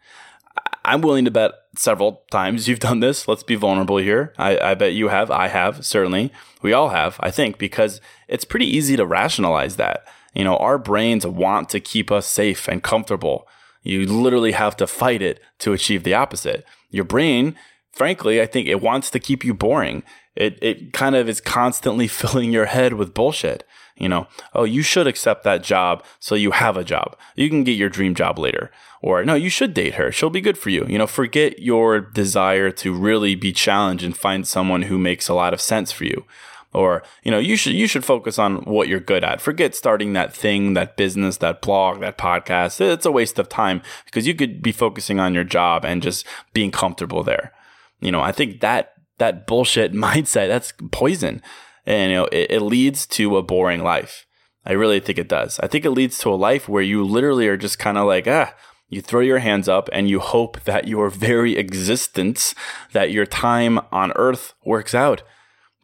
I'm 0.85 1.01
willing 1.01 1.25
to 1.25 1.31
bet 1.31 1.51
several 1.77 2.23
times 2.31 2.67
you've 2.67 2.79
done 2.79 2.99
this. 2.99 3.27
Let's 3.27 3.43
be 3.43 3.55
vulnerable 3.55 3.97
here. 3.97 4.33
I, 4.37 4.57
I, 4.59 4.73
bet 4.75 4.93
you 4.93 5.09
have. 5.09 5.29
I 5.31 5.47
have, 5.47 5.85
certainly. 5.85 6.31
We 6.61 6.73
all 6.73 6.89
have, 6.89 7.17
I 7.19 7.31
think, 7.31 7.57
because 7.57 8.01
it's 8.27 8.45
pretty 8.45 8.65
easy 8.65 8.95
to 8.97 9.05
rationalize 9.05 9.75
that. 9.77 10.05
You 10.33 10.43
know, 10.43 10.57
our 10.57 10.77
brains 10.77 11.25
want 11.25 11.69
to 11.69 11.79
keep 11.79 12.11
us 12.11 12.27
safe 12.27 12.67
and 12.67 12.83
comfortable. 12.83 13.47
You 13.83 14.05
literally 14.05 14.51
have 14.53 14.75
to 14.77 14.87
fight 14.87 15.21
it 15.21 15.39
to 15.59 15.73
achieve 15.73 16.03
the 16.03 16.13
opposite. 16.13 16.65
Your 16.89 17.05
brain, 17.05 17.55
frankly, 17.91 18.41
I 18.41 18.45
think 18.45 18.67
it 18.67 18.81
wants 18.81 19.09
to 19.11 19.19
keep 19.19 19.43
you 19.43 19.53
boring. 19.53 20.03
It, 20.35 20.57
it 20.61 20.93
kind 20.93 21.15
of 21.15 21.29
is 21.29 21.41
constantly 21.41 22.07
filling 22.19 22.51
your 22.51 22.65
head 22.65 22.93
with 22.93 23.13
bullshit. 23.13 23.63
You 23.99 24.07
know, 24.07 24.27
oh, 24.55 24.63
you 24.63 24.81
should 24.81 25.07
accept 25.07 25.43
that 25.43 25.61
job 25.61 26.03
so 26.19 26.33
you 26.33 26.51
have 26.51 26.77
a 26.77 26.83
job. 26.83 27.17
You 27.35 27.49
can 27.49 27.63
get 27.63 27.73
your 27.73 27.89
dream 27.89 28.15
job 28.15 28.39
later. 28.39 28.71
Or 29.01 29.23
no, 29.23 29.35
you 29.35 29.49
should 29.49 29.73
date 29.73 29.95
her. 29.95 30.11
She'll 30.11 30.29
be 30.29 30.41
good 30.41 30.57
for 30.57 30.69
you. 30.69 30.85
You 30.87 30.97
know, 30.97 31.07
forget 31.07 31.59
your 31.59 31.99
desire 31.99 32.71
to 32.71 32.93
really 32.93 33.35
be 33.35 33.51
challenged 33.51 34.03
and 34.03 34.15
find 34.15 34.47
someone 34.47 34.83
who 34.83 34.97
makes 34.97 35.27
a 35.27 35.33
lot 35.33 35.53
of 35.53 35.61
sense 35.61 35.91
for 35.91 36.05
you. 36.05 36.25
Or, 36.71 37.03
you 37.23 37.31
know, 37.31 37.39
you 37.39 37.55
should 37.55 37.73
you 37.73 37.87
should 37.87 38.05
focus 38.05 38.37
on 38.37 38.57
what 38.63 38.87
you're 38.87 38.99
good 38.99 39.23
at. 39.23 39.41
Forget 39.41 39.73
starting 39.73 40.13
that 40.13 40.33
thing, 40.33 40.75
that 40.75 40.97
business, 40.97 41.37
that 41.37 41.61
blog, 41.61 41.99
that 42.01 42.17
podcast. 42.17 42.79
It's 42.79 43.05
a 43.05 43.11
waste 43.11 43.39
of 43.39 43.49
time 43.49 43.81
because 44.05 44.27
you 44.27 44.35
could 44.35 44.61
be 44.61 44.71
focusing 44.71 45.19
on 45.19 45.33
your 45.33 45.43
job 45.43 45.83
and 45.83 46.01
just 46.03 46.25
being 46.53 46.71
comfortable 46.71 47.23
there. 47.23 47.53
You 48.01 48.11
know, 48.11 48.21
I 48.21 48.31
think 48.31 48.61
that 48.61 48.93
that 49.17 49.47
bullshit 49.47 49.93
mindset, 49.93 50.47
that's 50.47 50.73
poison 50.91 51.41
and 51.89 52.11
you 52.11 52.17
know 52.17 52.25
it, 52.25 52.51
it 52.51 52.61
leads 52.61 53.05
to 53.07 53.35
a 53.35 53.43
boring 53.43 53.83
life. 53.83 54.25
I 54.65 54.73
really 54.73 54.99
think 54.99 55.17
it 55.17 55.27
does. 55.27 55.59
I 55.59 55.67
think 55.67 55.83
it 55.83 55.91
leads 55.91 56.19
to 56.19 56.29
a 56.29 56.35
life 56.35 56.69
where 56.69 56.83
you 56.83 57.03
literally 57.03 57.47
are 57.47 57.57
just 57.57 57.79
kind 57.79 57.97
of 57.97 58.05
like, 58.05 58.27
ah, 58.27 58.53
you 58.87 59.01
throw 59.01 59.21
your 59.21 59.39
hands 59.39 59.67
up 59.67 59.89
and 59.91 60.09
you 60.09 60.19
hope 60.19 60.61
that 60.65 60.87
your 60.87 61.09
very 61.09 61.57
existence, 61.57 62.53
that 62.91 63.11
your 63.11 63.25
time 63.25 63.79
on 63.91 64.11
earth 64.15 64.53
works 64.65 64.93
out, 64.93 65.23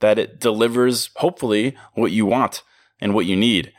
that 0.01 0.19
it 0.19 0.39
delivers, 0.39 1.09
hopefully, 1.15 1.75
what 1.93 2.12
you 2.12 2.25
want 2.25 2.63
and 3.00 3.13
what 3.13 3.25
you 3.25 3.35
need. 3.35 3.71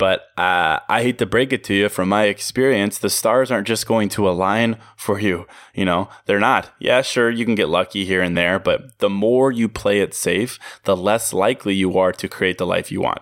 But 0.00 0.30
uh, 0.38 0.78
I 0.88 1.02
hate 1.02 1.18
to 1.18 1.26
break 1.26 1.52
it 1.52 1.62
to 1.64 1.74
you 1.74 1.90
from 1.90 2.08
my 2.08 2.24
experience, 2.24 2.96
the 2.96 3.10
stars 3.10 3.50
aren't 3.50 3.66
just 3.66 3.86
going 3.86 4.08
to 4.10 4.30
align 4.30 4.78
for 4.96 5.20
you. 5.20 5.46
You 5.74 5.84
know, 5.84 6.08
they're 6.24 6.40
not. 6.40 6.72
Yeah, 6.78 7.02
sure, 7.02 7.28
you 7.28 7.44
can 7.44 7.54
get 7.54 7.68
lucky 7.68 8.06
here 8.06 8.22
and 8.22 8.34
there, 8.34 8.58
but 8.58 8.98
the 9.00 9.10
more 9.10 9.52
you 9.52 9.68
play 9.68 10.00
it 10.00 10.14
safe, 10.14 10.58
the 10.84 10.96
less 10.96 11.34
likely 11.34 11.74
you 11.74 11.98
are 11.98 12.12
to 12.12 12.28
create 12.28 12.56
the 12.56 12.66
life 12.66 12.90
you 12.90 13.02
want. 13.02 13.20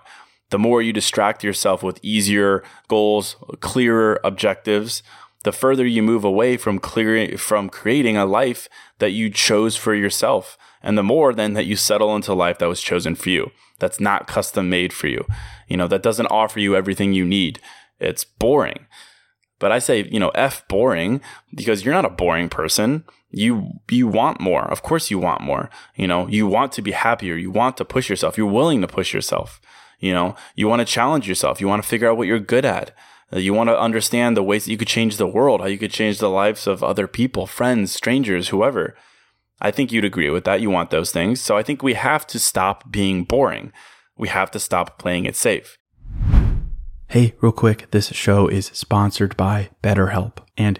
The 0.51 0.57
more 0.57 0.81
you 0.81 0.93
distract 0.93 1.43
yourself 1.43 1.83
with 1.83 1.99
easier 2.01 2.63
goals, 2.87 3.35
clearer 3.59 4.21
objectives, 4.23 5.03
the 5.43 5.51
further 5.51 5.85
you 5.85 6.01
move 6.01 6.23
away 6.23 6.55
from 6.55 6.79
clearing 6.79 7.35
from 7.35 7.67
creating 7.69 8.15
a 8.15 8.25
life 8.25 8.69
that 8.99 9.11
you 9.11 9.29
chose 9.29 9.75
for 9.75 9.93
yourself 9.93 10.57
and 10.81 10.97
the 10.97 11.03
more 11.03 11.33
then 11.33 11.53
that 11.53 11.65
you 11.65 11.75
settle 11.75 12.15
into 12.15 12.33
life 12.33 12.57
that 12.59 12.69
was 12.69 12.81
chosen 12.81 13.15
for 13.15 13.29
you 13.29 13.51
that's 13.79 13.99
not 13.99 14.27
custom 14.27 14.69
made 14.69 14.93
for 14.93 15.07
you. 15.07 15.25
You 15.67 15.77
know 15.77 15.87
that 15.87 16.03
doesn't 16.03 16.27
offer 16.27 16.59
you 16.59 16.75
everything 16.75 17.13
you 17.13 17.25
need. 17.25 17.59
It's 17.99 18.23
boring. 18.23 18.85
But 19.59 19.73
i 19.73 19.79
say 19.79 20.07
you 20.09 20.19
know 20.19 20.29
f 20.29 20.65
boring 20.67 21.21
because 21.53 21.83
you're 21.83 21.93
not 21.93 22.05
a 22.05 22.09
boring 22.09 22.49
person. 22.49 23.03
You 23.31 23.79
you 23.89 24.07
want 24.07 24.39
more. 24.39 24.63
Of 24.63 24.81
course 24.81 25.11
you 25.11 25.19
want 25.19 25.41
more. 25.41 25.69
You 25.95 26.07
know 26.07 26.27
you 26.27 26.47
want 26.47 26.71
to 26.73 26.81
be 26.81 26.91
happier. 26.91 27.35
You 27.35 27.51
want 27.51 27.77
to 27.77 27.85
push 27.85 28.09
yourself. 28.09 28.37
You're 28.37 28.47
willing 28.47 28.81
to 28.81 28.87
push 28.87 29.13
yourself. 29.13 29.59
You 29.99 30.13
know 30.13 30.35
you 30.55 30.67
want 30.67 30.79
to 30.79 30.85
challenge 30.85 31.27
yourself. 31.27 31.59
You 31.59 31.67
want 31.67 31.83
to 31.83 31.89
figure 31.89 32.09
out 32.09 32.17
what 32.17 32.27
you're 32.27 32.39
good 32.39 32.65
at. 32.65 32.95
You 33.31 33.53
want 33.53 33.69
to 33.69 33.79
understand 33.79 34.35
the 34.35 34.41
ways 34.41 34.65
that 34.65 34.71
you 34.71 34.77
could 34.77 34.87
change 34.87 35.17
the 35.17 35.27
world 35.27 35.61
how 35.61 35.67
you 35.67 35.77
could 35.77 35.91
change 35.91 36.17
the 36.17 36.29
lives 36.29 36.65
of 36.65 36.83
other 36.83 37.05
people 37.05 37.45
friends 37.45 37.91
strangers 37.91 38.49
whoever 38.49 38.95
I 39.61 39.71
think 39.71 39.91
you'd 39.91 40.05
agree 40.05 40.29
with 40.29 40.45
that. 40.45 40.61
You 40.61 40.69
want 40.69 40.89
those 40.89 41.11
things. 41.11 41.41
So 41.41 41.57
I 41.57 41.63
think 41.63 41.83
we 41.83 41.93
have 41.93 42.25
to 42.27 42.39
stop 42.39 42.91
being 42.91 43.23
boring. 43.23 43.71
We 44.17 44.27
have 44.29 44.51
to 44.51 44.59
stop 44.59 44.99
playing 44.99 45.25
it 45.25 45.35
safe. 45.35 45.77
Hey, 47.07 47.33
real 47.41 47.51
quick, 47.51 47.89
this 47.91 48.09
show 48.09 48.47
is 48.47 48.67
sponsored 48.67 49.35
by 49.35 49.69
BetterHelp. 49.81 50.37
And, 50.57 50.79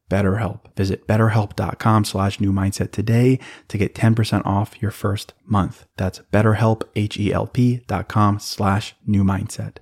BetterHelp. 0.11 0.59
Visit 0.75 1.07
betterhelp.com 1.07 2.03
slash 2.03 2.39
new 2.39 2.51
mindset 2.51 2.91
today 2.91 3.39
to 3.69 3.77
get 3.77 3.95
10% 3.95 4.45
off 4.45 4.79
your 4.81 4.91
first 4.91 5.33
month. 5.45 5.85
That's 5.95 6.19
betterhelp, 6.33 6.83
H-E-L-P 6.95 7.81
dot 7.87 8.07
com 8.09 8.37
slash 8.39 8.93
new 9.07 9.23
mindset. 9.23 9.77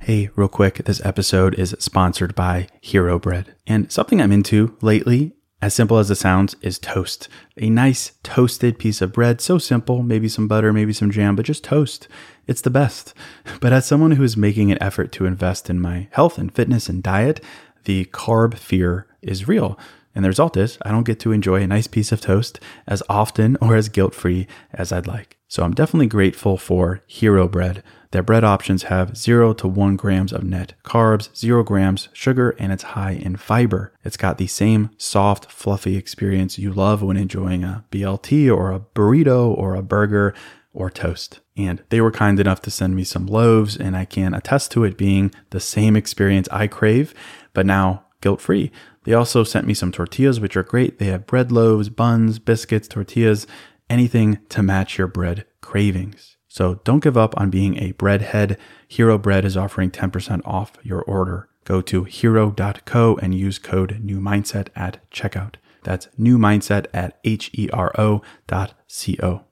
Hey, 0.00 0.28
real 0.36 0.48
quick, 0.48 0.84
this 0.84 1.04
episode 1.04 1.54
is 1.54 1.74
sponsored 1.78 2.34
by 2.34 2.68
Hero 2.80 3.18
Bread. 3.18 3.54
And 3.66 3.90
something 3.90 4.20
I'm 4.20 4.32
into 4.32 4.76
lately, 4.82 5.32
as 5.62 5.72
simple 5.72 5.96
as 5.96 6.10
it 6.10 6.16
sounds, 6.16 6.56
is 6.60 6.78
toast. 6.78 7.26
A 7.56 7.70
nice 7.70 8.12
toasted 8.22 8.78
piece 8.78 9.00
of 9.00 9.14
bread, 9.14 9.40
so 9.40 9.56
simple, 9.56 10.02
maybe 10.02 10.28
some 10.28 10.46
butter, 10.46 10.74
maybe 10.74 10.92
some 10.92 11.10
jam, 11.10 11.34
but 11.36 11.46
just 11.46 11.64
toast. 11.64 12.06
It's 12.46 12.60
the 12.60 12.68
best. 12.68 13.14
But 13.60 13.72
as 13.72 13.86
someone 13.86 14.10
who 14.10 14.22
is 14.22 14.36
making 14.36 14.70
an 14.70 14.82
effort 14.82 15.10
to 15.12 15.24
invest 15.24 15.70
in 15.70 15.80
my 15.80 16.08
health 16.10 16.36
and 16.36 16.54
fitness 16.54 16.90
and 16.90 17.02
diet, 17.02 17.42
the 17.84 18.06
carb 18.06 18.54
fear 18.54 19.06
is 19.22 19.48
real. 19.48 19.78
And 20.14 20.24
the 20.24 20.28
result 20.28 20.56
is 20.56 20.78
I 20.82 20.90
don't 20.90 21.06
get 21.06 21.18
to 21.20 21.32
enjoy 21.32 21.62
a 21.62 21.66
nice 21.66 21.86
piece 21.86 22.12
of 22.12 22.20
toast 22.20 22.60
as 22.86 23.02
often 23.08 23.56
or 23.60 23.74
as 23.74 23.88
guilt 23.88 24.14
free 24.14 24.46
as 24.72 24.92
I'd 24.92 25.06
like. 25.06 25.38
So 25.48 25.62
I'm 25.62 25.74
definitely 25.74 26.06
grateful 26.06 26.56
for 26.56 27.02
Hero 27.06 27.48
Bread. 27.48 27.82
Their 28.12 28.22
bread 28.22 28.44
options 28.44 28.84
have 28.84 29.16
0 29.16 29.54
to 29.54 29.66
1 29.66 29.96
grams 29.96 30.32
of 30.32 30.44
net 30.44 30.74
carbs, 30.84 31.34
0 31.36 31.64
grams 31.64 32.08
sugar, 32.12 32.54
and 32.60 32.72
it's 32.72 32.84
high 32.84 33.12
in 33.12 33.36
fiber. 33.36 33.92
It's 34.04 34.16
got 34.16 34.38
the 34.38 34.46
same 34.46 34.90
soft, 34.96 35.50
fluffy 35.50 35.96
experience 35.96 36.58
you 36.58 36.72
love 36.72 37.02
when 37.02 37.16
enjoying 37.16 37.64
a 37.64 37.84
BLT 37.90 38.56
or 38.56 38.70
a 38.70 38.80
burrito 38.80 39.46
or 39.46 39.74
a 39.74 39.82
burger 39.82 40.32
or 40.72 40.90
toast. 40.90 41.40
And 41.56 41.82
they 41.88 42.00
were 42.00 42.10
kind 42.10 42.38
enough 42.38 42.62
to 42.62 42.70
send 42.70 42.94
me 42.94 43.04
some 43.04 43.26
loaves, 43.26 43.76
and 43.76 43.96
I 43.96 44.04
can 44.04 44.34
attest 44.34 44.70
to 44.72 44.84
it 44.84 44.96
being 44.96 45.32
the 45.50 45.60
same 45.60 45.96
experience 45.96 46.48
I 46.50 46.66
crave, 46.66 47.14
but 47.54 47.64
now 47.64 48.04
guilt 48.20 48.40
free. 48.40 48.70
They 49.04 49.14
also 49.14 49.44
sent 49.44 49.66
me 49.66 49.74
some 49.74 49.92
tortillas, 49.92 50.40
which 50.40 50.56
are 50.56 50.62
great. 50.62 50.98
They 50.98 51.06
have 51.06 51.26
bread 51.26 51.50
loaves, 51.50 51.88
buns, 51.88 52.38
biscuits, 52.38 52.88
tortillas, 52.88 53.46
anything 53.88 54.38
to 54.50 54.62
match 54.62 54.98
your 54.98 55.06
bread 55.06 55.46
cravings. 55.60 56.36
So 56.48 56.76
don't 56.84 57.02
give 57.02 57.16
up 57.16 57.34
on 57.36 57.50
being 57.50 57.78
a 57.78 57.92
breadhead. 57.94 58.56
Hero 58.86 59.18
Bread 59.18 59.44
is 59.44 59.56
offering 59.56 59.90
10% 59.90 60.40
off 60.44 60.74
your 60.82 61.02
order. 61.02 61.48
Go 61.64 61.80
to 61.80 62.04
hero.co 62.04 63.16
and 63.16 63.34
use 63.34 63.58
code 63.58 63.98
new 64.00 64.20
mindset 64.20 64.68
at 64.76 65.10
checkout. 65.10 65.56
That's 65.82 66.08
new 66.16 66.38
mindset 66.38 66.86
at 66.94 67.18
H 67.24 67.50
E 67.54 67.68
R 67.72 67.92
O 67.98 68.22
dot 68.46 68.74
C 68.86 69.18
O. 69.22 69.44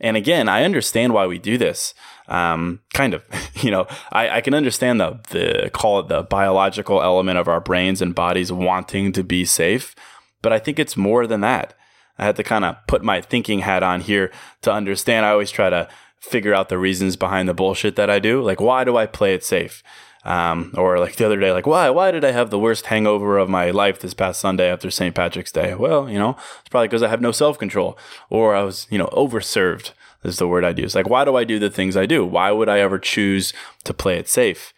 And 0.00 0.16
again, 0.16 0.48
I 0.48 0.64
understand 0.64 1.14
why 1.14 1.26
we 1.26 1.38
do 1.38 1.56
this. 1.56 1.94
Um, 2.28 2.80
kind 2.94 3.14
of, 3.14 3.24
you 3.62 3.70
know, 3.70 3.86
I, 4.12 4.36
I 4.36 4.40
can 4.40 4.54
understand 4.54 5.00
the, 5.00 5.20
the 5.30 5.70
call 5.72 6.00
it 6.00 6.08
the 6.08 6.22
biological 6.22 7.02
element 7.02 7.38
of 7.38 7.48
our 7.48 7.60
brains 7.60 8.00
and 8.00 8.14
bodies 8.14 8.52
wanting 8.52 9.12
to 9.12 9.24
be 9.24 9.44
safe, 9.44 9.94
but 10.40 10.52
I 10.52 10.58
think 10.58 10.78
it's 10.78 10.96
more 10.96 11.26
than 11.26 11.40
that. 11.40 11.74
I 12.18 12.24
had 12.24 12.36
to 12.36 12.44
kind 12.44 12.64
of 12.64 12.76
put 12.86 13.02
my 13.02 13.20
thinking 13.20 13.60
hat 13.60 13.82
on 13.82 14.00
here 14.00 14.30
to 14.62 14.72
understand. 14.72 15.26
I 15.26 15.30
always 15.30 15.50
try 15.50 15.70
to 15.70 15.88
figure 16.20 16.54
out 16.54 16.68
the 16.68 16.78
reasons 16.78 17.16
behind 17.16 17.48
the 17.48 17.54
bullshit 17.54 17.96
that 17.96 18.08
I 18.08 18.18
do. 18.18 18.42
Like, 18.42 18.60
why 18.60 18.84
do 18.84 18.96
I 18.96 19.06
play 19.06 19.34
it 19.34 19.42
safe? 19.42 19.82
Um, 20.24 20.72
or 20.76 21.00
like 21.00 21.16
the 21.16 21.26
other 21.26 21.40
day, 21.40 21.50
like, 21.50 21.66
why, 21.66 21.90
why 21.90 22.12
did 22.12 22.24
I 22.24 22.30
have 22.30 22.50
the 22.50 22.58
worst 22.58 22.86
hangover 22.86 23.38
of 23.38 23.48
my 23.48 23.72
life 23.72 23.98
this 23.98 24.14
past 24.14 24.40
Sunday 24.40 24.70
after 24.70 24.88
St. 24.88 25.16
Patrick's 25.16 25.50
Day? 25.50 25.74
Well, 25.74 26.08
you 26.08 26.18
know, 26.18 26.36
it's 26.60 26.68
probably 26.70 26.86
because 26.86 27.02
I 27.02 27.08
have 27.08 27.20
no 27.20 27.32
self 27.32 27.58
control 27.58 27.98
or 28.30 28.54
I 28.54 28.62
was, 28.62 28.86
you 28.88 28.98
know, 28.98 29.08
overserved 29.08 29.90
is 30.24 30.38
the 30.38 30.48
word 30.48 30.64
I'd 30.64 30.78
use. 30.78 30.94
Like, 30.94 31.08
why 31.08 31.24
do 31.24 31.36
I 31.36 31.44
do 31.44 31.58
the 31.58 31.70
things 31.70 31.96
I 31.96 32.06
do? 32.06 32.24
Why 32.24 32.50
would 32.50 32.68
I 32.68 32.80
ever 32.80 32.98
choose 32.98 33.52
to 33.84 33.94
play 33.94 34.16
it 34.16 34.28
safe? 34.28 34.72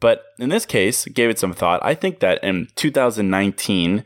But 0.00 0.24
in 0.38 0.50
this 0.50 0.66
case, 0.66 1.04
gave 1.06 1.30
it 1.30 1.38
some 1.38 1.52
thought. 1.52 1.80
I 1.82 1.94
think 1.94 2.20
that 2.20 2.42
in 2.42 2.68
2019, 2.76 4.04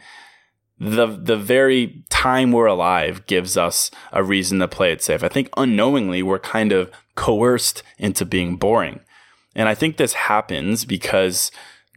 the 0.80 1.06
the 1.06 1.36
very 1.36 2.04
time 2.08 2.52
we're 2.52 2.66
alive 2.66 3.26
gives 3.26 3.56
us 3.56 3.90
a 4.12 4.22
reason 4.22 4.60
to 4.60 4.68
play 4.68 4.92
it 4.92 5.02
safe. 5.02 5.24
I 5.24 5.28
think 5.28 5.50
unknowingly 5.56 6.22
we're 6.22 6.38
kind 6.38 6.70
of 6.70 6.90
coerced 7.16 7.82
into 7.98 8.24
being 8.24 8.56
boring. 8.56 9.00
And 9.56 9.68
I 9.68 9.74
think 9.74 9.96
this 9.96 10.12
happens 10.12 10.84
because 10.84 11.50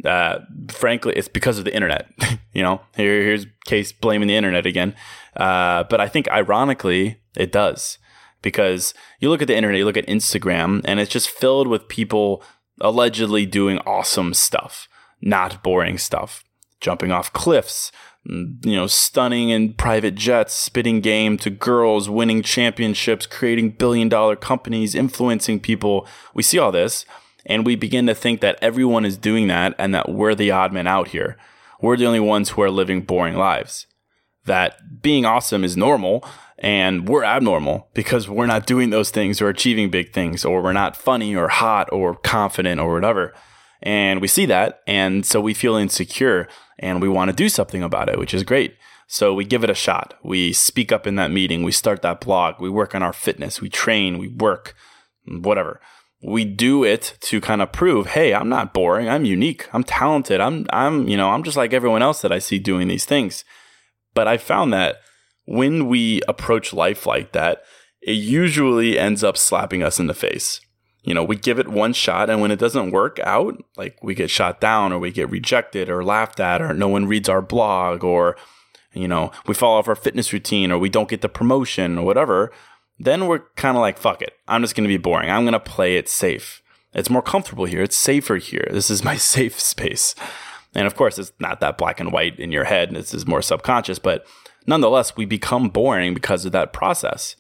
uh, 0.04 0.40
frankly, 0.70 1.14
it's 1.16 1.28
because 1.28 1.60
of 1.60 1.66
the 1.66 1.76
internet. 1.76 2.08
you 2.54 2.64
know, 2.64 2.82
here, 2.96 3.22
here's 3.22 3.46
case 3.66 3.92
blaming 3.92 4.28
the 4.28 4.36
internet 4.36 4.66
again. 4.66 4.96
Uh, 5.36 5.84
but 5.84 6.02
I 6.02 6.08
think 6.08 6.28
ironically, 6.30 7.22
it 7.36 7.52
does 7.52 8.00
because 8.42 8.94
you 9.20 9.30
look 9.30 9.42
at 9.42 9.48
the 9.48 9.56
internet, 9.56 9.78
you 9.78 9.86
look 9.86 9.98
at 9.98 10.08
Instagram, 10.08 10.82
and 10.86 11.00
it's 11.00 11.12
just 11.12 11.30
filled 11.30 11.68
with 11.68 11.88
people 11.88 12.44
allegedly 12.80 13.46
doing 13.46 13.80
awesome 13.80 14.34
stuff, 14.34 14.88
not 15.22 15.64
boring 15.64 15.98
stuff, 15.98 16.44
jumping 16.80 17.12
off 17.12 17.32
cliffs, 17.34 17.92
mm, 18.28 18.66
you 18.66 18.76
know, 18.76 18.88
stunning 18.88 19.50
in 19.50 19.74
private 19.74 20.16
jets, 20.16 20.54
spitting 20.54 21.00
game 21.00 21.38
to 21.38 21.50
girls, 21.50 22.10
winning 22.10 22.42
championships, 22.42 23.26
creating 23.26 23.72
billion 23.72 24.10
dollar 24.10 24.36
companies, 24.36 24.96
influencing 24.96 25.60
people. 25.60 26.08
We 26.34 26.44
see 26.44 26.58
all 26.58 26.72
this 26.72 27.06
and 27.46 27.66
we 27.66 27.76
begin 27.76 28.08
to 28.08 28.16
think 28.16 28.42
that 28.42 28.60
everyone 28.62 29.06
is 29.06 29.18
doing 29.18 29.48
that 29.48 29.76
and 29.78 29.94
that 29.94 30.10
we're 30.10 30.36
the 30.36 30.52
odd 30.52 30.74
men 30.74 30.88
out 30.88 31.10
here. 31.10 31.38
We're 31.82 31.98
the 31.98 32.06
only 32.06 32.20
ones 32.20 32.50
who 32.50 32.62
are 32.62 32.70
living 32.70 33.02
boring 33.02 33.36
lives. 33.36 33.88
That 34.46 35.02
being 35.02 35.26
awesome 35.26 35.64
is 35.64 35.78
normal 35.78 36.24
and 36.64 37.10
we're 37.10 37.24
abnormal 37.24 37.90
because 37.96 38.30
we're 38.30 38.46
not 38.46 38.68
doing 38.68 38.92
those 38.92 39.10
things 39.10 39.42
or 39.42 39.50
achieving 39.50 39.90
big 39.90 40.14
things 40.14 40.46
or 40.46 40.62
we're 40.62 40.74
not 40.74 40.96
funny 40.96 41.36
or 41.36 41.48
hot 41.48 41.92
or 41.92 42.16
confident 42.16 42.80
or 42.80 42.94
whatever. 42.94 43.34
And 43.82 44.22
we 44.22 44.28
see 44.28 44.46
that. 44.46 44.82
And 44.86 45.26
so 45.26 45.42
we 45.42 45.56
feel 45.56 45.76
insecure 45.76 46.48
and 46.78 47.02
we 47.02 47.10
want 47.10 47.30
to 47.32 47.36
do 47.36 47.50
something 47.50 47.82
about 47.82 48.10
it, 48.10 48.20
which 48.20 48.36
is 48.36 48.44
great. 48.44 48.76
So 49.08 49.34
we 49.34 49.44
give 49.44 49.64
it 49.64 49.72
a 49.72 49.76
shot. 49.76 50.14
We 50.24 50.54
speak 50.54 50.92
up 50.92 51.08
in 51.08 51.16
that 51.16 51.32
meeting. 51.32 51.64
We 51.64 51.72
start 51.72 52.04
that 52.04 52.22
blog. 52.22 52.62
We 52.62 52.70
work 52.70 52.94
on 52.94 53.02
our 53.02 53.12
fitness. 53.12 53.60
We 53.60 53.68
train. 53.68 54.20
We 54.20 54.28
work, 54.28 54.76
whatever. 55.26 55.82
We 56.24 56.46
do 56.46 56.84
it 56.84 57.18
to 57.22 57.42
kind 57.42 57.64
of 57.64 57.72
prove, 57.72 58.06
hey, 58.06 58.36
I'm 58.36 58.50
not 58.50 58.72
boring. 58.72 59.10
I'm 59.10 59.26
unique. 59.26 59.68
I'm 59.74 59.84
talented. 59.84 60.40
I'm, 60.40 60.68
I'm, 60.70 61.08
you 61.08 61.18
know, 61.18 61.32
I'm 61.32 61.42
just 61.42 61.58
like 61.58 61.74
everyone 61.74 62.04
else 62.04 62.22
that 62.22 62.32
I 62.32 62.38
see 62.38 62.60
doing 62.60 62.88
these 62.88 63.06
things. 63.06 63.44
But 64.14 64.28
I 64.28 64.38
found 64.38 64.72
that 64.74 64.98
when 65.52 65.88
we 65.88 66.22
approach 66.30 66.72
life 66.72 67.06
like 67.06 67.34
that, 67.34 67.64
it 68.02 68.14
usually 68.14 68.98
ends 68.98 69.22
up 69.22 69.36
slapping 69.36 69.84
us 69.84 70.00
in 70.00 70.08
the 70.08 70.14
face. 70.14 70.62
You 71.04 71.14
know, 71.14 71.24
we 71.24 71.36
give 71.36 71.60
it 71.60 71.68
one 71.68 71.92
shot, 71.92 72.30
and 72.30 72.40
when 72.40 72.52
it 72.52 72.60
doesn't 72.60 72.92
work 72.92 73.20
out, 73.20 73.62
like 73.76 74.02
we 74.02 74.16
get 74.16 74.30
shot 74.30 74.62
down 74.62 74.94
or 74.94 75.00
we 75.00 75.12
get 75.12 75.30
rejected 75.30 75.90
or 75.90 76.06
laughed 76.06 76.40
at, 76.40 76.62
or 76.62 76.74
no 76.74 76.88
one 76.88 77.06
reads 77.06 77.28
our 77.28 77.42
blog, 77.42 78.04
or, 78.04 78.38
you 78.94 79.10
know, 79.10 79.32
we 79.46 79.54
fall 79.54 79.78
off 79.78 79.90
our 79.90 79.96
fitness 79.96 80.32
routine 80.32 80.72
or 80.72 80.80
we 80.80 80.90
don't 80.90 81.10
get 81.10 81.22
the 81.22 81.28
promotion 81.28 81.98
or 81.98 82.06
whatever, 82.06 82.52
then 82.98 83.28
we're 83.28 83.44
kind 83.56 83.76
of 83.76 83.82
like, 83.82 83.98
fuck 83.98 84.22
it. 84.22 84.34
I'm 84.48 84.62
just 84.62 84.76
going 84.76 84.88
to 84.88 84.94
be 84.94 84.98
boring. 84.98 85.30
I'm 85.30 85.44
going 85.44 85.54
to 85.54 85.60
play 85.60 85.98
it 85.98 86.08
safe. 86.08 86.62
It's 86.94 87.10
more 87.10 87.22
comfortable 87.22 87.66
here. 87.66 87.82
It's 87.82 87.98
safer 87.98 88.38
here. 88.38 88.68
This 88.72 88.90
is 88.90 89.04
my 89.04 89.18
safe 89.18 89.60
space. 89.60 90.16
And 90.74 90.88
of 90.88 90.96
course, 90.96 91.20
it's 91.20 91.34
not 91.40 91.60
that 91.60 91.78
black 91.78 92.00
and 92.00 92.14
white 92.14 92.40
in 92.40 92.54
your 92.54 92.64
head. 92.64 92.92
This 92.92 93.14
is 93.14 93.28
more 93.28 93.42
subconscious, 93.42 94.00
but 94.00 94.26
nonetheless, 94.68 95.16
we 95.16 95.26
become 95.26 95.70
boring 95.70 96.14
because 96.14 96.46
of 96.46 96.52
that 96.52 96.74
process. 96.74 97.36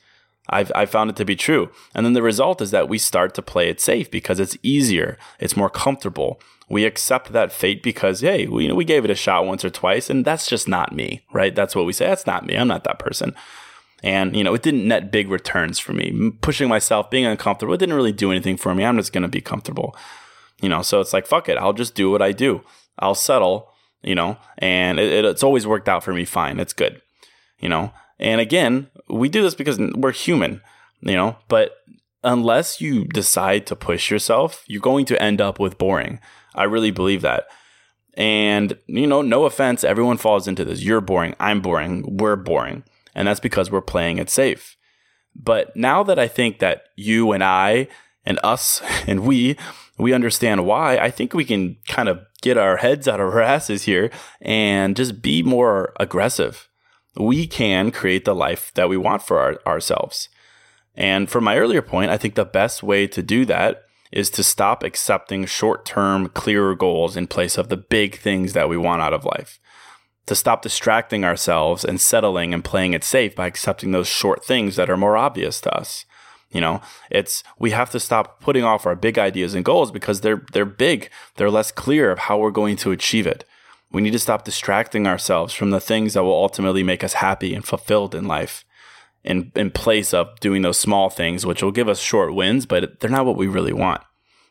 I've, 0.50 0.72
I 0.76 0.86
found 0.86 1.10
it 1.10 1.16
to 1.18 1.26
be 1.26 1.36
true. 1.36 1.72
And 1.96 2.06
then 2.06 2.14
the 2.14 2.22
result 2.22 2.62
is 2.62 2.72
that 2.72 2.90
we 2.90 2.98
start 2.98 3.34
to 3.36 3.42
play 3.42 3.70
it 3.70 3.80
safe 3.80 4.10
because 4.12 4.40
it's 4.40 4.58
easier, 4.64 5.18
it's 5.40 5.58
more 5.58 5.70
comfortable. 5.70 6.42
We 6.70 6.86
accept 6.86 7.34
that 7.34 7.52
fate 7.52 7.84
because, 7.84 8.22
hey, 8.22 8.48
we, 8.48 8.72
we 8.72 8.86
gave 8.86 9.04
it 9.04 9.12
a 9.12 9.16
shot 9.16 9.46
once 9.46 9.66
or 9.66 9.70
twice, 9.70 10.10
and 10.10 10.24
that's 10.24 10.48
just 10.48 10.70
not 10.70 10.96
me, 10.96 11.26
right? 11.34 11.54
That's 11.54 11.76
what 11.76 11.86
we 11.86 11.92
say. 11.92 12.08
That's 12.08 12.26
not 12.26 12.46
me. 12.46 12.56
I'm 12.56 12.70
not 12.70 12.86
that 12.86 12.98
person. 12.98 13.36
And, 14.04 14.36
you 14.38 14.44
know, 14.44 14.54
it 14.54 14.64
didn't 14.64 14.88
net 14.88 15.12
big 15.12 15.30
returns 15.30 15.80
for 15.80 15.92
me. 15.92 16.32
Pushing 16.42 16.70
myself, 16.70 17.12
being 17.12 17.26
uncomfortable, 17.26 17.74
it 17.74 17.78
didn't 17.78 17.96
really 17.96 18.14
do 18.14 18.32
anything 18.32 18.56
for 18.56 18.74
me. 18.74 18.86
I'm 18.86 18.98
just 18.98 19.12
going 19.12 19.24
to 19.24 19.28
be 19.28 19.42
comfortable. 19.42 19.96
You 20.62 20.70
know, 20.70 20.82
so 20.82 21.02
it's 21.02 21.12
like, 21.12 21.28
fuck 21.28 21.50
it. 21.50 21.58
I'll 21.58 21.74
just 21.74 21.94
do 21.94 22.10
what 22.10 22.22
I 22.22 22.32
do. 22.32 22.62
I'll 22.98 23.16
settle, 23.16 23.70
you 24.02 24.16
know, 24.16 24.38
and 24.58 24.98
it, 24.98 25.12
it, 25.12 25.26
it's 25.26 25.44
always 25.44 25.68
worked 25.68 25.90
out 25.90 26.06
for 26.06 26.14
me 26.14 26.24
fine. 26.24 26.58
It's 26.60 26.74
good 26.74 27.02
you 27.62 27.70
know? 27.70 27.94
And 28.20 28.40
again, 28.40 28.88
we 29.10 29.30
do 29.30 29.42
this 29.42 29.56
because 29.56 29.80
we're 29.80 30.12
human, 30.12 30.62
you 31.02 31.16
know, 31.16 31.38
but 31.48 31.78
unless 32.24 32.80
you 32.80 33.06
decide 33.06 33.66
to 33.68 33.76
push 33.76 34.12
yourself, 34.12 34.64
you're 34.68 34.82
going 34.82 35.06
to 35.06 35.22
end 35.22 35.42
up 35.42 35.60
with 35.60 35.78
boring. 35.78 36.20
I 36.54 36.64
really 36.64 36.92
believe 36.92 37.22
that. 37.22 37.48
And, 38.16 38.78
you 38.88 39.08
know, 39.08 39.22
no 39.22 39.46
offense, 39.46 39.84
everyone 39.84 40.18
falls 40.18 40.48
into 40.48 40.66
this. 40.66 40.84
You're 40.84 41.02
boring, 41.02 41.36
I'm 41.40 41.62
boring, 41.62 42.18
we're 42.18 42.36
boring. 42.36 42.84
And 43.16 43.28
that's 43.28 43.40
because 43.40 43.72
we're 43.72 43.82
playing 43.82 44.18
it 44.18 44.30
safe. 44.30 44.78
But 45.34 45.76
now 45.76 46.04
that 46.04 46.20
I 46.20 46.28
think 46.28 46.60
that 46.60 46.84
you 46.96 47.32
and 47.32 47.44
I 47.44 47.88
and 48.26 48.40
us 48.44 48.82
and 49.08 49.22
we, 49.22 49.58
we 49.98 50.14
understand 50.14 50.66
why, 50.66 50.98
I 50.98 51.10
think 51.10 51.34
we 51.34 51.46
can 51.46 51.78
kind 51.88 52.10
of 52.10 52.20
get 52.42 52.58
our 52.58 52.78
heads 52.78 53.08
out 53.08 53.20
of 53.20 53.28
our 53.28 53.42
asses 53.42 53.84
here 53.84 54.12
and 54.42 54.96
just 54.96 55.22
be 55.22 55.42
more 55.42 55.94
aggressive 56.00 56.68
we 57.16 57.48
can 57.48 57.92
create 57.92 58.26
the 58.26 58.36
life 58.36 58.72
that 58.76 58.90
we 58.90 58.98
want 58.98 59.22
for 59.22 59.40
our, 59.40 59.60
ourselves. 59.68 60.30
And 60.96 61.30
from 61.30 61.44
my 61.44 61.58
earlier 61.58 61.82
point, 61.82 62.12
I 62.12 62.18
think 62.18 62.36
the 62.36 62.46
best 62.46 62.84
way 62.84 63.08
to 63.08 63.22
do 63.22 63.46
that 63.46 63.84
is 64.12 64.30
to 64.30 64.44
stop 64.44 64.84
accepting 64.84 65.46
short 65.46 65.86
term, 65.86 66.28
clearer 66.30 66.76
goals 66.76 67.16
in 67.16 67.28
place 67.28 67.58
of 67.58 67.70
the 67.70 67.78
big 67.78 68.18
things 68.18 68.54
that 68.54 68.70
we 68.70 68.78
want 68.78 69.02
out 69.02 69.14
of 69.14 69.26
life. 69.26 69.60
To 70.28 70.36
stop 70.36 70.62
distracting 70.62 71.24
ourselves 71.24 71.84
and 71.84 72.00
settling 72.00 72.54
and 72.54 72.64
playing 72.64 72.94
it 72.94 73.04
safe 73.04 73.36
by 73.36 73.48
accepting 73.48 73.92
those 73.92 74.08
short 74.08 74.46
things 74.46 74.76
that 74.76 74.90
are 74.90 74.98
more 74.98 75.18
obvious 75.18 75.60
to 75.62 75.74
us. 75.74 76.06
You 76.52 76.60
know, 76.60 76.82
it's 77.10 77.44
we 77.58 77.72
have 77.72 77.90
to 77.92 78.00
stop 78.00 78.42
putting 78.42 78.64
off 78.64 78.86
our 78.86 78.96
big 78.96 79.18
ideas 79.18 79.56
and 79.56 79.64
goals 79.64 79.90
because 79.92 80.22
they're 80.22 80.46
they're 80.52 80.66
big. 80.66 81.10
They're 81.38 81.50
less 81.50 81.72
clear 81.72 82.12
of 82.12 82.20
how 82.20 82.38
we're 82.38 82.52
going 82.52 82.76
to 82.78 82.92
achieve 82.92 83.26
it. 83.26 83.46
We 83.92 84.02
need 84.02 84.12
to 84.12 84.20
stop 84.20 84.46
distracting 84.46 85.06
ourselves 85.06 85.54
from 85.54 85.72
the 85.72 85.82
things 85.82 86.14
that 86.14 86.24
will 86.24 86.32
ultimately 86.32 86.84
make 86.84 87.04
us 87.04 87.14
happy 87.14 87.54
and 87.54 87.66
fulfilled 87.66 88.16
in 88.16 88.26
life 88.26 88.64
in, 89.24 89.52
in 89.56 89.72
place 89.72 90.14
of 90.14 90.40
doing 90.40 90.62
those 90.62 90.78
small 90.78 91.10
things, 91.10 91.46
which 91.46 91.62
will 91.62 91.72
give 91.72 91.90
us 91.90 92.00
short 92.00 92.34
wins, 92.34 92.66
but 92.66 93.00
they're 93.00 93.10
not 93.10 93.26
what 93.26 93.38
we 93.38 93.48
really 93.48 93.74
want. 93.74 94.02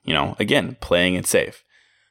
You 0.04 0.14
know, 0.14 0.36
again, 0.38 0.76
playing 0.80 1.14
it 1.14 1.26
safe. 1.26 1.64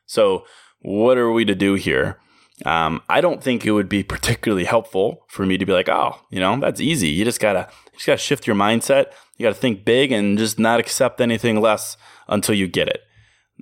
So, 0.05 0.45
what 0.81 1.17
are 1.17 1.31
we 1.31 1.45
to 1.45 1.55
do 1.55 1.73
here? 1.73 2.19
Um, 2.65 3.01
I 3.09 3.21
don't 3.21 3.43
think 3.43 3.65
it 3.65 3.71
would 3.71 3.89
be 3.89 4.03
particularly 4.15 4.65
helpful 4.65 5.25
for 5.27 5.45
me 5.45 5.57
to 5.57 5.65
be 5.65 5.73
like, 5.73 5.89
oh, 5.89 6.17
you 6.29 6.39
know, 6.39 6.59
that's 6.59 6.81
easy. 6.81 7.09
You 7.09 7.25
just 7.25 7.39
gotta, 7.39 7.69
you 7.91 7.97
just 7.97 8.07
gotta 8.07 8.17
shift 8.17 8.47
your 8.47 8.55
mindset. 8.55 9.11
You 9.37 9.43
gotta 9.43 9.55
think 9.55 9.85
big 9.85 10.11
and 10.11 10.37
just 10.37 10.59
not 10.59 10.79
accept 10.79 11.21
anything 11.21 11.61
less 11.61 11.97
until 12.27 12.55
you 12.55 12.67
get 12.67 12.87
it. 12.87 13.01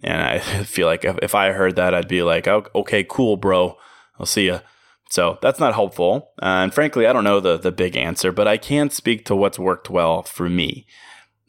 And 0.03 0.21
I 0.21 0.39
feel 0.63 0.87
like 0.87 1.05
if, 1.05 1.35
I 1.35 1.51
heard 1.51 1.75
that, 1.75 1.93
I'd 1.93 2.07
be 2.07 2.23
like, 2.23 2.47
oh, 2.47 2.65
okay, 2.75 3.03
cool, 3.03 3.37
bro. 3.37 3.77
I'll 4.19 4.25
see 4.25 4.45
you. 4.45 4.59
So 5.09 5.37
that's 5.41 5.59
not 5.59 5.73
helpful. 5.73 6.31
Uh, 6.41 6.63
and 6.63 6.73
frankly, 6.73 7.07
I 7.07 7.13
don't 7.13 7.23
know 7.23 7.39
the 7.39 7.57
the 7.57 7.71
big 7.71 7.95
answer, 7.95 8.31
but 8.31 8.47
I 8.47 8.57
can 8.57 8.89
speak 8.89 9.25
to 9.25 9.35
what's 9.35 9.57
worked 9.57 9.89
well 9.89 10.23
for 10.23 10.49
me. 10.49 10.85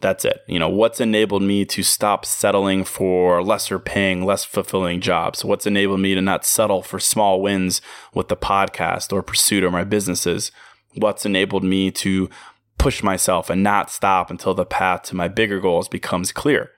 That's 0.01 0.25
it. 0.25 0.43
You 0.47 0.61
know, 0.61 0.69
what's 0.69 1.01
enabled 1.01 1.43
me 1.43 1.65
to 1.65 1.83
stop 1.83 2.25
settling 2.25 2.85
for 2.85 3.43
lesser 3.43 3.81
paying, 3.81 4.25
less 4.25 4.45
fulfilling 4.45 5.01
jobs? 5.01 5.45
What's 5.45 5.67
enabled 5.67 5.99
me 5.99 6.15
to 6.15 6.21
not 6.21 6.45
settle 6.45 6.83
for 6.83 7.01
small 7.01 7.43
wins 7.43 7.83
with 8.15 8.29
the 8.29 8.37
podcast 8.37 9.13
or 9.13 9.23
pursuit 9.25 9.65
of 9.65 9.73
my 9.73 9.83
businesses? 9.83 10.53
What's 10.95 11.27
enabled 11.27 11.65
me 11.65 11.91
to 11.93 12.31
push 12.79 13.03
myself 13.03 13.51
and 13.51 13.65
not 13.65 13.91
stop 13.91 14.31
until 14.31 14.55
the 14.55 14.65
path 14.65 15.03
to 15.05 15.17
my 15.17 15.27
bigger 15.27 15.59
goals 15.59 15.89
becomes 15.89 16.31
clear? 16.31 16.71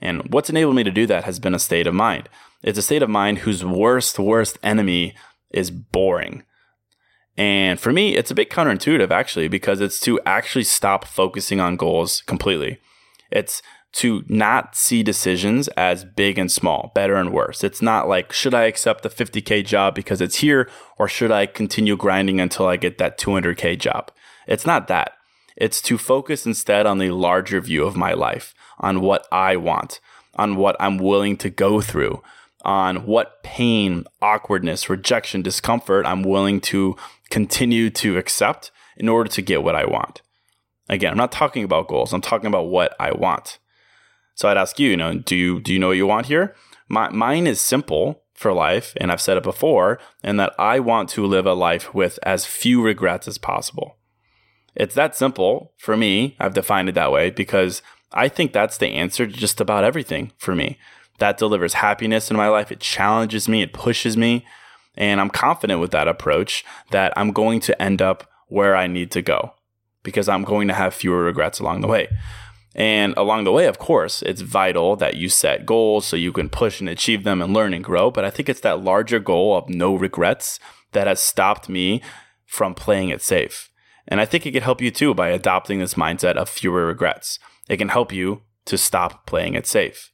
And 0.00 0.32
what's 0.32 0.50
enabled 0.50 0.76
me 0.76 0.84
to 0.84 0.90
do 0.90 1.06
that 1.06 1.24
has 1.24 1.38
been 1.38 1.54
a 1.54 1.58
state 1.58 1.86
of 1.86 1.94
mind. 1.94 2.28
It's 2.62 2.78
a 2.78 2.82
state 2.82 3.02
of 3.02 3.10
mind 3.10 3.38
whose 3.38 3.64
worst, 3.64 4.18
worst 4.18 4.58
enemy 4.62 5.14
is 5.50 5.70
boring. 5.70 6.44
And 7.36 7.78
for 7.78 7.92
me, 7.92 8.16
it's 8.16 8.30
a 8.30 8.34
bit 8.34 8.50
counterintuitive 8.50 9.10
actually, 9.10 9.48
because 9.48 9.80
it's 9.80 10.00
to 10.00 10.20
actually 10.26 10.64
stop 10.64 11.04
focusing 11.04 11.60
on 11.60 11.76
goals 11.76 12.22
completely. 12.22 12.78
It's 13.30 13.62
to 13.90 14.22
not 14.28 14.74
see 14.76 15.02
decisions 15.02 15.68
as 15.68 16.04
big 16.04 16.38
and 16.38 16.52
small, 16.52 16.92
better 16.94 17.16
and 17.16 17.32
worse. 17.32 17.64
It's 17.64 17.80
not 17.80 18.08
like, 18.08 18.32
should 18.32 18.54
I 18.54 18.64
accept 18.64 19.02
the 19.02 19.08
50K 19.08 19.64
job 19.64 19.94
because 19.94 20.20
it's 20.20 20.36
here, 20.36 20.68
or 20.98 21.08
should 21.08 21.30
I 21.30 21.46
continue 21.46 21.96
grinding 21.96 22.40
until 22.40 22.66
I 22.66 22.76
get 22.76 22.98
that 22.98 23.18
200K 23.18 23.78
job? 23.78 24.10
It's 24.46 24.66
not 24.66 24.88
that. 24.88 25.12
It's 25.56 25.80
to 25.82 25.96
focus 25.96 26.44
instead 26.44 26.86
on 26.86 26.98
the 26.98 27.10
larger 27.10 27.60
view 27.60 27.84
of 27.84 27.96
my 27.96 28.12
life, 28.12 28.54
on 28.80 29.00
what 29.00 29.26
I 29.32 29.56
want, 29.56 30.00
on 30.34 30.56
what 30.56 30.76
I'm 30.80 30.98
willing 30.98 31.36
to 31.38 31.50
go 31.50 31.80
through, 31.80 32.22
on 32.64 33.06
what 33.06 33.42
pain, 33.42 34.04
awkwardness, 34.20 34.90
rejection, 34.90 35.42
discomfort 35.42 36.06
I'm 36.06 36.22
willing 36.22 36.60
to 36.62 36.96
continue 37.30 37.90
to 37.90 38.18
accept 38.18 38.70
in 38.96 39.08
order 39.08 39.30
to 39.30 39.42
get 39.42 39.62
what 39.62 39.74
I 39.74 39.86
want. 39.86 40.22
Again, 40.88 41.12
I'm 41.12 41.18
not 41.18 41.32
talking 41.32 41.64
about 41.64 41.88
goals. 41.88 42.12
I'm 42.12 42.20
talking 42.20 42.46
about 42.46 42.68
what 42.68 42.96
I 42.98 43.12
want. 43.12 43.58
So 44.34 44.48
I'd 44.48 44.56
ask 44.56 44.78
you, 44.78 44.90
you 44.90 44.96
know, 44.96 45.14
do 45.14 45.36
you 45.36 45.60
do 45.60 45.72
you 45.72 45.78
know 45.78 45.88
what 45.88 45.96
you 45.96 46.06
want 46.06 46.26
here? 46.26 46.54
My, 46.88 47.10
mine 47.10 47.46
is 47.46 47.60
simple 47.60 48.22
for 48.34 48.52
life, 48.52 48.94
and 48.98 49.10
I've 49.10 49.20
said 49.20 49.36
it 49.36 49.42
before, 49.42 49.98
and 50.22 50.38
that 50.38 50.54
I 50.58 50.78
want 50.78 51.08
to 51.10 51.26
live 51.26 51.44
a 51.44 51.54
life 51.54 51.92
with 51.92 52.18
as 52.22 52.46
few 52.46 52.82
regrets 52.82 53.26
as 53.28 53.36
possible. 53.36 53.96
It's 54.74 54.94
that 54.94 55.16
simple 55.16 55.72
for 55.76 55.96
me. 55.96 56.36
I've 56.38 56.54
defined 56.54 56.88
it 56.88 56.94
that 56.94 57.10
way 57.10 57.30
because 57.30 57.82
I 58.12 58.28
think 58.28 58.52
that's 58.52 58.78
the 58.78 58.88
answer 58.88 59.26
to 59.26 59.32
just 59.32 59.60
about 59.60 59.84
everything 59.84 60.32
for 60.38 60.54
me. 60.54 60.78
That 61.18 61.38
delivers 61.38 61.74
happiness 61.74 62.30
in 62.30 62.36
my 62.36 62.48
life. 62.48 62.70
It 62.70 62.80
challenges 62.80 63.48
me, 63.48 63.62
it 63.62 63.72
pushes 63.72 64.16
me. 64.16 64.46
And 64.96 65.20
I'm 65.20 65.30
confident 65.30 65.80
with 65.80 65.90
that 65.92 66.08
approach 66.08 66.64
that 66.90 67.12
I'm 67.16 67.32
going 67.32 67.60
to 67.60 67.82
end 67.82 68.02
up 68.02 68.28
where 68.48 68.74
I 68.74 68.86
need 68.86 69.10
to 69.12 69.22
go 69.22 69.52
because 70.02 70.28
I'm 70.28 70.42
going 70.42 70.68
to 70.68 70.74
have 70.74 70.94
fewer 70.94 71.22
regrets 71.22 71.60
along 71.60 71.82
the 71.82 71.88
way. 71.88 72.08
And 72.74 73.14
along 73.16 73.44
the 73.44 73.52
way, 73.52 73.66
of 73.66 73.78
course, 73.78 74.22
it's 74.22 74.40
vital 74.40 74.94
that 74.96 75.16
you 75.16 75.28
set 75.28 75.66
goals 75.66 76.06
so 76.06 76.16
you 76.16 76.32
can 76.32 76.48
push 76.48 76.80
and 76.80 76.88
achieve 76.88 77.24
them 77.24 77.42
and 77.42 77.52
learn 77.52 77.74
and 77.74 77.82
grow. 77.82 78.10
But 78.10 78.24
I 78.24 78.30
think 78.30 78.48
it's 78.48 78.60
that 78.60 78.82
larger 78.82 79.18
goal 79.18 79.56
of 79.56 79.68
no 79.68 79.94
regrets 79.94 80.60
that 80.92 81.06
has 81.06 81.20
stopped 81.20 81.68
me 81.68 82.02
from 82.46 82.74
playing 82.74 83.08
it 83.08 83.22
safe. 83.22 83.70
And 84.06 84.20
I 84.20 84.24
think 84.24 84.46
it 84.46 84.52
could 84.52 84.62
help 84.62 84.80
you 84.80 84.90
too 84.90 85.12
by 85.12 85.28
adopting 85.28 85.78
this 85.78 85.94
mindset 85.94 86.36
of 86.36 86.48
fewer 86.48 86.86
regrets. 86.86 87.38
It 87.68 87.76
can 87.76 87.88
help 87.88 88.12
you 88.12 88.42
to 88.66 88.78
stop 88.78 89.26
playing 89.26 89.54
it 89.54 89.66
safe. 89.66 90.12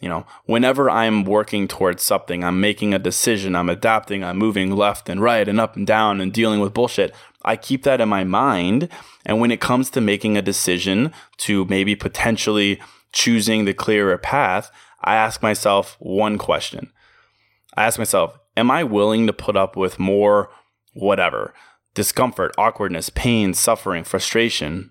You 0.00 0.08
know, 0.08 0.26
whenever 0.46 0.90
I'm 0.90 1.22
working 1.22 1.68
towards 1.68 2.02
something, 2.02 2.42
I'm 2.42 2.60
making 2.60 2.92
a 2.92 2.98
decision, 2.98 3.54
I'm 3.54 3.68
adapting, 3.68 4.24
I'm 4.24 4.36
moving 4.36 4.74
left 4.74 5.08
and 5.08 5.20
right 5.20 5.46
and 5.46 5.60
up 5.60 5.76
and 5.76 5.86
down 5.86 6.20
and 6.20 6.32
dealing 6.32 6.58
with 6.58 6.74
bullshit. 6.74 7.14
I 7.44 7.56
keep 7.56 7.84
that 7.84 8.00
in 8.00 8.08
my 8.08 8.24
mind. 8.24 8.88
And 9.24 9.40
when 9.40 9.52
it 9.52 9.60
comes 9.60 9.90
to 9.90 10.00
making 10.00 10.36
a 10.36 10.42
decision 10.42 11.12
to 11.38 11.64
maybe 11.66 11.94
potentially 11.94 12.80
choosing 13.12 13.64
the 13.64 13.74
clearer 13.74 14.18
path, 14.18 14.72
I 15.04 15.14
ask 15.14 15.40
myself 15.40 15.96
one 16.00 16.36
question. 16.36 16.92
I 17.76 17.84
ask 17.84 17.96
myself, 17.96 18.38
am 18.56 18.72
I 18.72 18.82
willing 18.82 19.28
to 19.28 19.32
put 19.32 19.56
up 19.56 19.76
with 19.76 20.00
more 20.00 20.50
whatever, 20.94 21.54
discomfort, 21.94 22.52
awkwardness, 22.58 23.08
pain, 23.08 23.54
suffering, 23.54 24.02
frustration, 24.02 24.90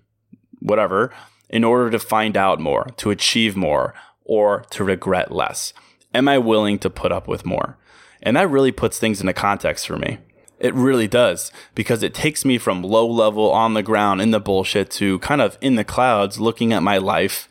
whatever, 0.60 1.12
in 1.52 1.62
order 1.62 1.90
to 1.90 1.98
find 1.98 2.36
out 2.36 2.58
more, 2.58 2.86
to 2.96 3.10
achieve 3.10 3.54
more, 3.54 3.94
or 4.24 4.64
to 4.70 4.82
regret 4.82 5.30
less? 5.30 5.72
Am 6.14 6.26
I 6.26 6.38
willing 6.38 6.78
to 6.80 6.90
put 6.90 7.12
up 7.12 7.28
with 7.28 7.46
more? 7.46 7.76
And 8.22 8.36
that 8.36 8.50
really 8.50 8.72
puts 8.72 8.98
things 8.98 9.20
into 9.20 9.32
context 9.32 9.86
for 9.86 9.96
me. 9.96 10.18
It 10.58 10.74
really 10.74 11.08
does 11.08 11.50
because 11.74 12.02
it 12.02 12.14
takes 12.14 12.44
me 12.44 12.56
from 12.56 12.82
low 12.82 13.06
level 13.06 13.50
on 13.50 13.74
the 13.74 13.82
ground 13.82 14.20
in 14.20 14.30
the 14.30 14.40
bullshit 14.40 14.90
to 14.92 15.18
kind 15.18 15.40
of 15.40 15.58
in 15.60 15.74
the 15.74 15.84
clouds 15.84 16.38
looking 16.38 16.72
at 16.72 16.84
my 16.84 16.98
life, 16.98 17.48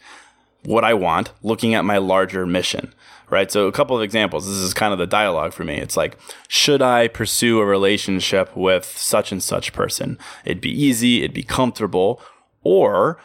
what 0.63 0.85
I 0.85 0.93
want, 0.93 1.33
looking 1.43 1.75
at 1.75 1.83
my 1.83 1.97
larger 1.97 2.45
mission, 2.45 2.93
right? 3.29 3.51
So, 3.51 3.67
a 3.67 3.71
couple 3.73 3.97
of 3.97 4.01
examples. 4.01 4.47
This 4.47 4.55
is 4.55 4.73
kind 4.73 4.93
of 4.93 4.99
the 4.99 5.07
dialogue 5.07 5.51
for 5.51 5.65
me. 5.65 5.75
It's 5.75 5.97
like, 5.97 6.17
should 6.47 6.81
I 6.81 7.09
pursue 7.09 7.59
a 7.59 7.65
relationship 7.65 8.55
with 8.55 8.85
such 8.85 9.33
and 9.33 9.43
such 9.43 9.73
person? 9.73 10.17
It'd 10.45 10.61
be 10.61 10.71
easy, 10.71 11.19
it'd 11.19 11.33
be 11.33 11.43
comfortable. 11.43 12.21
Or 12.63 13.17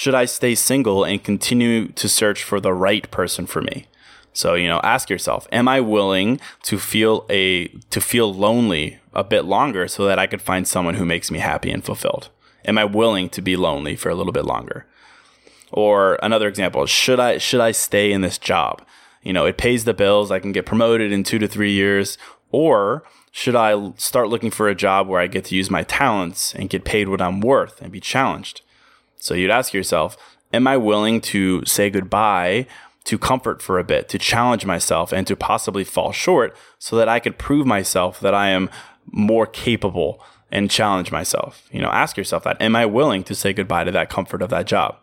should 0.00 0.14
I 0.14 0.24
stay 0.24 0.54
single 0.54 1.04
and 1.04 1.22
continue 1.22 1.88
to 1.88 2.08
search 2.08 2.42
for 2.42 2.58
the 2.58 2.72
right 2.72 3.10
person 3.10 3.44
for 3.44 3.60
me? 3.60 3.86
So, 4.32 4.54
you 4.54 4.66
know, 4.66 4.80
ask 4.82 5.10
yourself, 5.10 5.46
am 5.52 5.68
I 5.68 5.82
willing 5.82 6.40
to 6.62 6.78
feel 6.78 7.26
a 7.28 7.68
to 7.68 8.00
feel 8.00 8.32
lonely 8.32 8.98
a 9.12 9.22
bit 9.22 9.44
longer 9.44 9.86
so 9.88 10.06
that 10.06 10.18
I 10.18 10.26
could 10.26 10.40
find 10.40 10.66
someone 10.66 10.94
who 10.94 11.04
makes 11.04 11.30
me 11.30 11.38
happy 11.38 11.70
and 11.70 11.84
fulfilled? 11.84 12.30
Am 12.64 12.78
I 12.78 12.84
willing 12.86 13.28
to 13.28 13.42
be 13.42 13.56
lonely 13.56 13.94
for 13.94 14.08
a 14.08 14.14
little 14.14 14.32
bit 14.32 14.46
longer? 14.46 14.86
Or 15.70 16.18
another 16.22 16.48
example, 16.48 16.86
should 16.86 17.20
I 17.20 17.36
should 17.36 17.60
I 17.60 17.72
stay 17.72 18.10
in 18.10 18.22
this 18.22 18.38
job? 18.38 18.80
You 19.22 19.34
know, 19.34 19.44
it 19.44 19.58
pays 19.58 19.84
the 19.84 19.92
bills, 19.92 20.30
I 20.30 20.38
can 20.38 20.52
get 20.52 20.64
promoted 20.64 21.12
in 21.12 21.24
2 21.24 21.38
to 21.40 21.46
3 21.46 21.72
years, 21.72 22.16
or 22.50 23.02
should 23.32 23.54
I 23.54 23.92
start 23.98 24.30
looking 24.30 24.50
for 24.50 24.66
a 24.66 24.74
job 24.74 25.08
where 25.08 25.20
I 25.20 25.26
get 25.26 25.44
to 25.46 25.54
use 25.54 25.68
my 25.70 25.82
talents 25.82 26.54
and 26.54 26.70
get 26.70 26.86
paid 26.86 27.10
what 27.10 27.20
I'm 27.20 27.42
worth 27.42 27.82
and 27.82 27.92
be 27.92 28.00
challenged? 28.00 28.62
So 29.20 29.34
you'd 29.34 29.50
ask 29.50 29.72
yourself, 29.72 30.16
am 30.52 30.66
I 30.66 30.76
willing 30.76 31.20
to 31.22 31.64
say 31.64 31.90
goodbye 31.90 32.66
to 33.04 33.18
comfort 33.18 33.62
for 33.62 33.78
a 33.78 33.84
bit, 33.84 34.08
to 34.08 34.18
challenge 34.18 34.66
myself 34.66 35.12
and 35.12 35.26
to 35.26 35.36
possibly 35.36 35.84
fall 35.84 36.12
short 36.12 36.56
so 36.78 36.96
that 36.96 37.08
I 37.08 37.20
could 37.20 37.38
prove 37.38 37.66
myself 37.66 38.18
that 38.20 38.34
I 38.34 38.48
am 38.48 38.68
more 39.06 39.46
capable 39.46 40.22
and 40.50 40.70
challenge 40.70 41.12
myself? 41.12 41.68
You 41.70 41.80
know, 41.80 41.90
ask 41.90 42.16
yourself 42.16 42.44
that. 42.44 42.60
Am 42.60 42.74
I 42.74 42.86
willing 42.86 43.22
to 43.24 43.34
say 43.34 43.52
goodbye 43.52 43.84
to 43.84 43.92
that 43.92 44.10
comfort 44.10 44.42
of 44.42 44.50
that 44.50 44.66
job? 44.66 44.96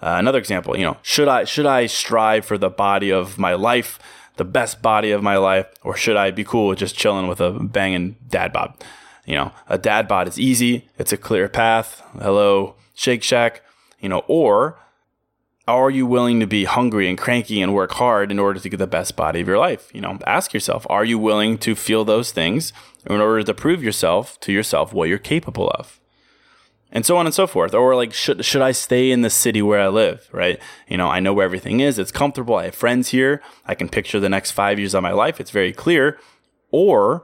Uh, 0.00 0.14
another 0.18 0.38
example, 0.38 0.76
you 0.76 0.84
know, 0.84 0.96
should 1.02 1.28
I 1.28 1.44
should 1.44 1.66
I 1.66 1.86
strive 1.86 2.44
for 2.44 2.56
the 2.56 2.70
body 2.70 3.10
of 3.10 3.36
my 3.36 3.54
life, 3.54 3.98
the 4.36 4.44
best 4.44 4.80
body 4.80 5.10
of 5.10 5.22
my 5.22 5.36
life, 5.36 5.66
or 5.82 5.96
should 5.96 6.16
I 6.16 6.30
be 6.30 6.44
cool 6.44 6.68
with 6.68 6.78
just 6.78 6.96
chilling 6.96 7.26
with 7.26 7.40
a 7.40 7.50
banging 7.50 8.16
dad 8.28 8.52
bod? 8.52 8.74
You 9.26 9.34
know, 9.34 9.52
a 9.68 9.76
dad 9.76 10.06
bod 10.06 10.28
is 10.28 10.38
easy, 10.38 10.88
it's 10.98 11.12
a 11.12 11.16
clear 11.16 11.48
path. 11.48 12.00
Hello, 12.20 12.76
Shake 12.98 13.22
Shack, 13.22 13.62
you 14.00 14.08
know, 14.08 14.24
or 14.26 14.76
are 15.68 15.88
you 15.88 16.04
willing 16.04 16.40
to 16.40 16.48
be 16.48 16.64
hungry 16.64 17.08
and 17.08 17.16
cranky 17.16 17.62
and 17.62 17.72
work 17.72 17.92
hard 17.92 18.32
in 18.32 18.40
order 18.40 18.58
to 18.58 18.68
get 18.68 18.78
the 18.78 18.88
best 18.88 19.14
body 19.14 19.40
of 19.40 19.46
your 19.46 19.56
life? 19.56 19.88
You 19.94 20.00
know, 20.00 20.18
ask 20.26 20.52
yourself, 20.52 20.84
are 20.90 21.04
you 21.04 21.16
willing 21.16 21.58
to 21.58 21.76
feel 21.76 22.04
those 22.04 22.32
things 22.32 22.72
in 23.06 23.20
order 23.20 23.44
to 23.44 23.54
prove 23.54 23.84
yourself 23.84 24.40
to 24.40 24.52
yourself 24.52 24.92
what 24.92 25.08
you're 25.08 25.18
capable 25.18 25.70
of? 25.76 26.00
And 26.90 27.06
so 27.06 27.16
on 27.16 27.24
and 27.24 27.32
so 27.32 27.46
forth. 27.46 27.72
Or 27.72 27.94
like, 27.94 28.12
should, 28.12 28.44
should 28.44 28.62
I 28.62 28.72
stay 28.72 29.12
in 29.12 29.22
the 29.22 29.30
city 29.30 29.62
where 29.62 29.80
I 29.80 29.88
live? 29.88 30.28
Right. 30.32 30.58
You 30.88 30.96
know, 30.96 31.06
I 31.06 31.20
know 31.20 31.32
where 31.32 31.44
everything 31.44 31.78
is. 31.78 32.00
It's 32.00 32.10
comfortable. 32.10 32.56
I 32.56 32.64
have 32.64 32.74
friends 32.74 33.10
here. 33.10 33.40
I 33.64 33.76
can 33.76 33.88
picture 33.88 34.18
the 34.18 34.28
next 34.28 34.50
five 34.50 34.80
years 34.80 34.94
of 34.94 35.04
my 35.04 35.12
life. 35.12 35.38
It's 35.38 35.52
very 35.52 35.72
clear. 35.72 36.18
Or 36.72 37.22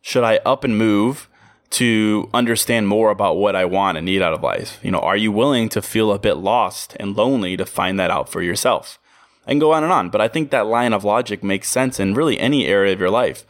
should 0.00 0.22
I 0.22 0.36
up 0.46 0.62
and 0.62 0.78
move 0.78 1.28
to 1.70 2.30
understand 2.32 2.88
more 2.88 3.10
about 3.10 3.36
what 3.36 3.54
I 3.54 3.64
want 3.64 3.98
and 3.98 4.06
need 4.06 4.22
out 4.22 4.32
of 4.32 4.42
life? 4.42 4.78
You 4.82 4.90
know, 4.90 5.00
are 5.00 5.16
you 5.16 5.30
willing 5.30 5.68
to 5.70 5.82
feel 5.82 6.12
a 6.12 6.18
bit 6.18 6.34
lost 6.34 6.96
and 6.98 7.16
lonely 7.16 7.56
to 7.56 7.66
find 7.66 7.98
that 7.98 8.10
out 8.10 8.28
for 8.28 8.42
yourself? 8.42 8.98
And 9.46 9.60
go 9.60 9.72
on 9.72 9.82
and 9.82 9.92
on. 9.92 10.10
But 10.10 10.20
I 10.20 10.28
think 10.28 10.50
that 10.50 10.66
line 10.66 10.92
of 10.92 11.04
logic 11.04 11.42
makes 11.42 11.68
sense 11.68 11.98
in 11.98 12.14
really 12.14 12.38
any 12.38 12.66
area 12.66 12.92
of 12.92 13.00
your 13.00 13.10
life 13.10 13.44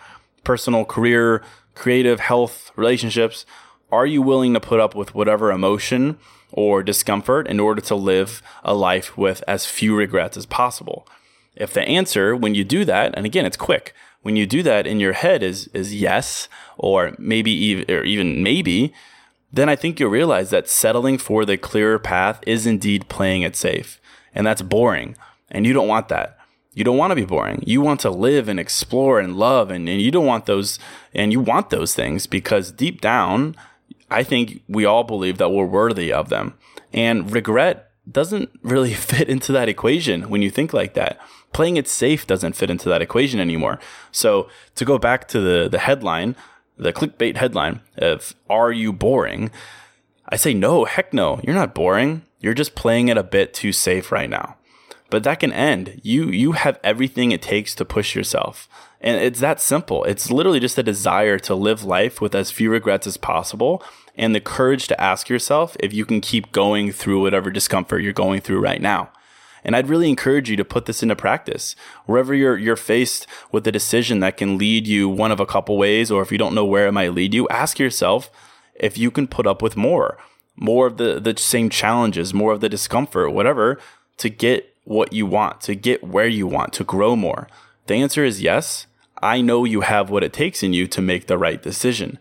personal, 0.45 0.85
career, 0.85 1.43
creative, 1.75 2.21
health, 2.21 2.73
relationships. 2.77 3.45
Are 3.91 4.07
you 4.07 4.21
willing 4.21 4.55
to 4.55 4.61
put 4.61 4.81
up 4.81 4.95
with 4.95 5.15
whatever 5.15 5.51
emotion 5.51 6.19
or 6.53 6.83
discomfort 6.83 7.47
in 7.47 7.61
order 7.61 7.81
to 7.81 7.95
live 7.95 8.43
a 8.63 8.75
life 8.75 9.17
with 9.17 9.43
as 9.49 9.67
few 9.67 9.97
regrets 9.97 10.37
as 10.37 10.47
possible? 10.47 11.07
If 11.55 11.73
the 11.73 11.83
answer, 11.83 12.37
when 12.37 12.55
you 12.55 12.65
do 12.65 12.85
that, 12.85 13.15
and 13.17 13.27
again, 13.27 13.47
it's 13.47 13.57
quick, 13.57 13.95
when 14.23 14.37
you 14.37 14.47
do 14.47 14.63
that 14.63 14.87
in 14.87 15.01
your 15.01 15.13
head 15.13 15.43
is 15.43 15.69
is 15.69 15.95
yes 15.95 16.49
or 16.77 17.15
maybe 17.19 17.51
even 17.51 17.91
or 17.91 18.05
even 18.05 18.43
maybe, 18.43 18.93
then 19.53 19.69
I 19.69 19.77
think 19.77 19.99
you'll 19.99 20.11
realize 20.11 20.51
that 20.51 20.69
settling 20.69 21.19
for 21.19 21.45
the 21.45 21.57
clearer 21.57 21.99
path 21.99 22.41
is 22.47 22.67
indeed 22.67 23.09
playing 23.09 23.43
it 23.43 23.57
safe. 23.57 24.01
And 24.35 24.47
that's 24.47 24.63
boring. 24.63 25.17
And 25.51 25.67
you 25.67 25.73
don't 25.73 25.89
want 25.89 26.09
that. 26.09 26.39
You 26.75 26.85
don't 26.85 26.99
want 26.99 27.11
to 27.11 27.17
be 27.17 27.25
boring. 27.25 27.63
You 27.67 27.81
want 27.81 28.01
to 28.01 28.11
live 28.11 28.49
and 28.49 28.61
explore 28.61 29.19
and 29.19 29.37
love 29.37 29.71
and, 29.71 29.89
and 29.89 30.01
you 30.01 30.11
don't 30.11 30.27
want 30.27 30.47
those 30.47 30.79
and 31.15 31.33
you 31.33 31.41
want 31.41 31.71
those 31.71 31.95
things 31.95 32.27
because 32.27 32.71
deep 32.71 33.01
down, 33.01 33.57
I 34.11 34.23
think 34.23 34.63
we 34.69 34.85
all 34.85 35.05
believe 35.05 35.39
that 35.39 35.51
we're 35.51 35.65
worthy 35.65 36.13
of 36.13 36.29
them. 36.29 36.55
And 36.93 37.33
regret 37.33 37.91
doesn't 38.11 38.51
really 38.63 38.95
fit 38.95 39.29
into 39.29 39.53
that 39.53 39.69
equation 39.69 40.29
when 40.29 40.43
you 40.43 40.51
think 40.51 40.73
like 40.73 40.95
that. 40.95 41.19
Playing 41.53 41.77
it 41.77 41.89
safe 41.89 42.27
doesn't 42.27 42.57
fit 42.57 42.71
into 42.71 42.89
that 42.89 43.03
equation 43.03 43.41
anymore. 43.41 43.79
So 44.13 44.49
to 44.75 44.85
go 44.85 44.99
back 44.99 45.29
to 45.29 45.41
the, 45.41 45.69
the 45.69 45.79
headline, 45.79 46.37
the 46.77 46.93
clickbait 46.93 47.37
headline 47.37 47.81
of 47.97 48.35
Are 48.49 48.73
You 48.73 48.93
Boring? 48.93 49.51
I 50.29 50.37
say, 50.37 50.55
no, 50.55 50.85
heck 50.85 51.13
no, 51.13 51.41
you're 51.43 51.55
not 51.55 51.75
boring. 51.75 52.23
You're 52.41 52.55
just 52.55 52.75
playing 52.75 53.09
it 53.09 53.17
a 53.17 53.23
bit 53.23 53.55
too 53.55 53.73
safe 53.73 54.13
right 54.13 54.29
now. 54.29 54.57
But 55.11 55.25
that 55.25 55.41
can 55.41 55.53
end. 55.53 56.01
You, 56.03 56.27
you 56.27 56.53
have 56.53 56.79
everything 56.85 57.33
it 57.33 57.41
takes 57.41 57.75
to 57.77 57.85
push 57.85 58.15
yourself. 58.15 58.69
And 59.01 59.21
it's 59.21 59.41
that 59.41 59.61
simple. 59.61 60.05
It's 60.05 60.31
literally 60.31 60.61
just 60.61 60.77
a 60.77 60.83
desire 60.83 61.39
to 61.41 61.55
live 61.55 61.83
life 61.83 62.21
with 62.21 62.35
as 62.35 62.51
few 62.51 62.71
regrets 62.71 63.07
as 63.07 63.17
possible 63.17 63.83
and 64.17 64.35
the 64.35 64.41
courage 64.41 64.87
to 64.89 65.01
ask 65.01 65.29
yourself 65.29 65.77
if 65.81 65.95
you 65.95 66.05
can 66.05 66.21
keep 66.21 66.53
going 66.53 66.93
through 66.93 67.23
whatever 67.23 67.51
discomfort 67.51 68.03
you're 68.03 68.13
going 68.13 68.41
through 68.41 68.61
right 68.61 68.83
now. 68.83 69.11
And 69.65 69.77
I'd 69.77 69.89
really 69.89 70.09
encourage 70.09 70.49
you 70.51 70.57
to 70.57 70.65
put 70.65 70.87
this 70.87 71.03
into 71.03 71.17
practice. 71.17 71.75
Wherever 72.07 72.35
you're 72.35 72.57
you're 72.57 72.77
faced 72.77 73.27
with 73.53 73.67
a 73.67 73.73
decision 73.73 74.21
that 74.21 74.37
can 74.37 74.59
lead 74.59 74.87
you 74.87 75.09
one 75.09 75.33
of 75.33 75.41
a 75.41 75.47
couple 75.47 75.77
ways, 75.77 76.11
or 76.11 76.23
if 76.23 76.33
you 76.33 76.39
don't 76.39 76.55
know 76.55 76.65
where 76.65 76.87
it 76.87 76.93
might 76.93 77.15
lead 77.15 77.35
you, 77.35 77.49
ask 77.49 77.79
yourself 77.79 78.31
if 78.75 78.97
you 78.97 79.11
can 79.11 79.27
put 79.27 79.47
up 79.47 79.61
with 79.61 79.77
more, 79.77 80.19
more 80.57 80.87
of 80.87 80.97
the, 80.97 81.21
the 81.21 81.37
same 81.37 81.69
challenges, 81.69 82.33
more 82.33 82.53
of 82.53 82.61
the 82.61 82.69
discomfort, 82.69 83.33
whatever, 83.33 83.79
to 84.19 84.29
get 84.29 84.75
what 84.85 85.13
you 85.13 85.27
want, 85.27 85.61
to 85.63 85.75
get 85.75 86.03
where 86.03 86.29
you 86.29 86.47
want, 86.47 86.73
to 86.73 86.85
grow 86.85 87.15
more. 87.15 87.49
The 87.87 87.95
answer 87.95 88.25
is 88.25 88.41
yes. 88.41 88.87
I 89.21 89.41
know 89.41 89.65
you 89.65 89.81
have 89.81 90.11
what 90.11 90.25
it 90.25 90.33
takes 90.33 90.63
in 90.63 90.73
you 90.73 90.87
to 90.89 91.03
make 91.03 91.27
the 91.27 91.39
right 91.39 91.61
decision. 91.61 92.19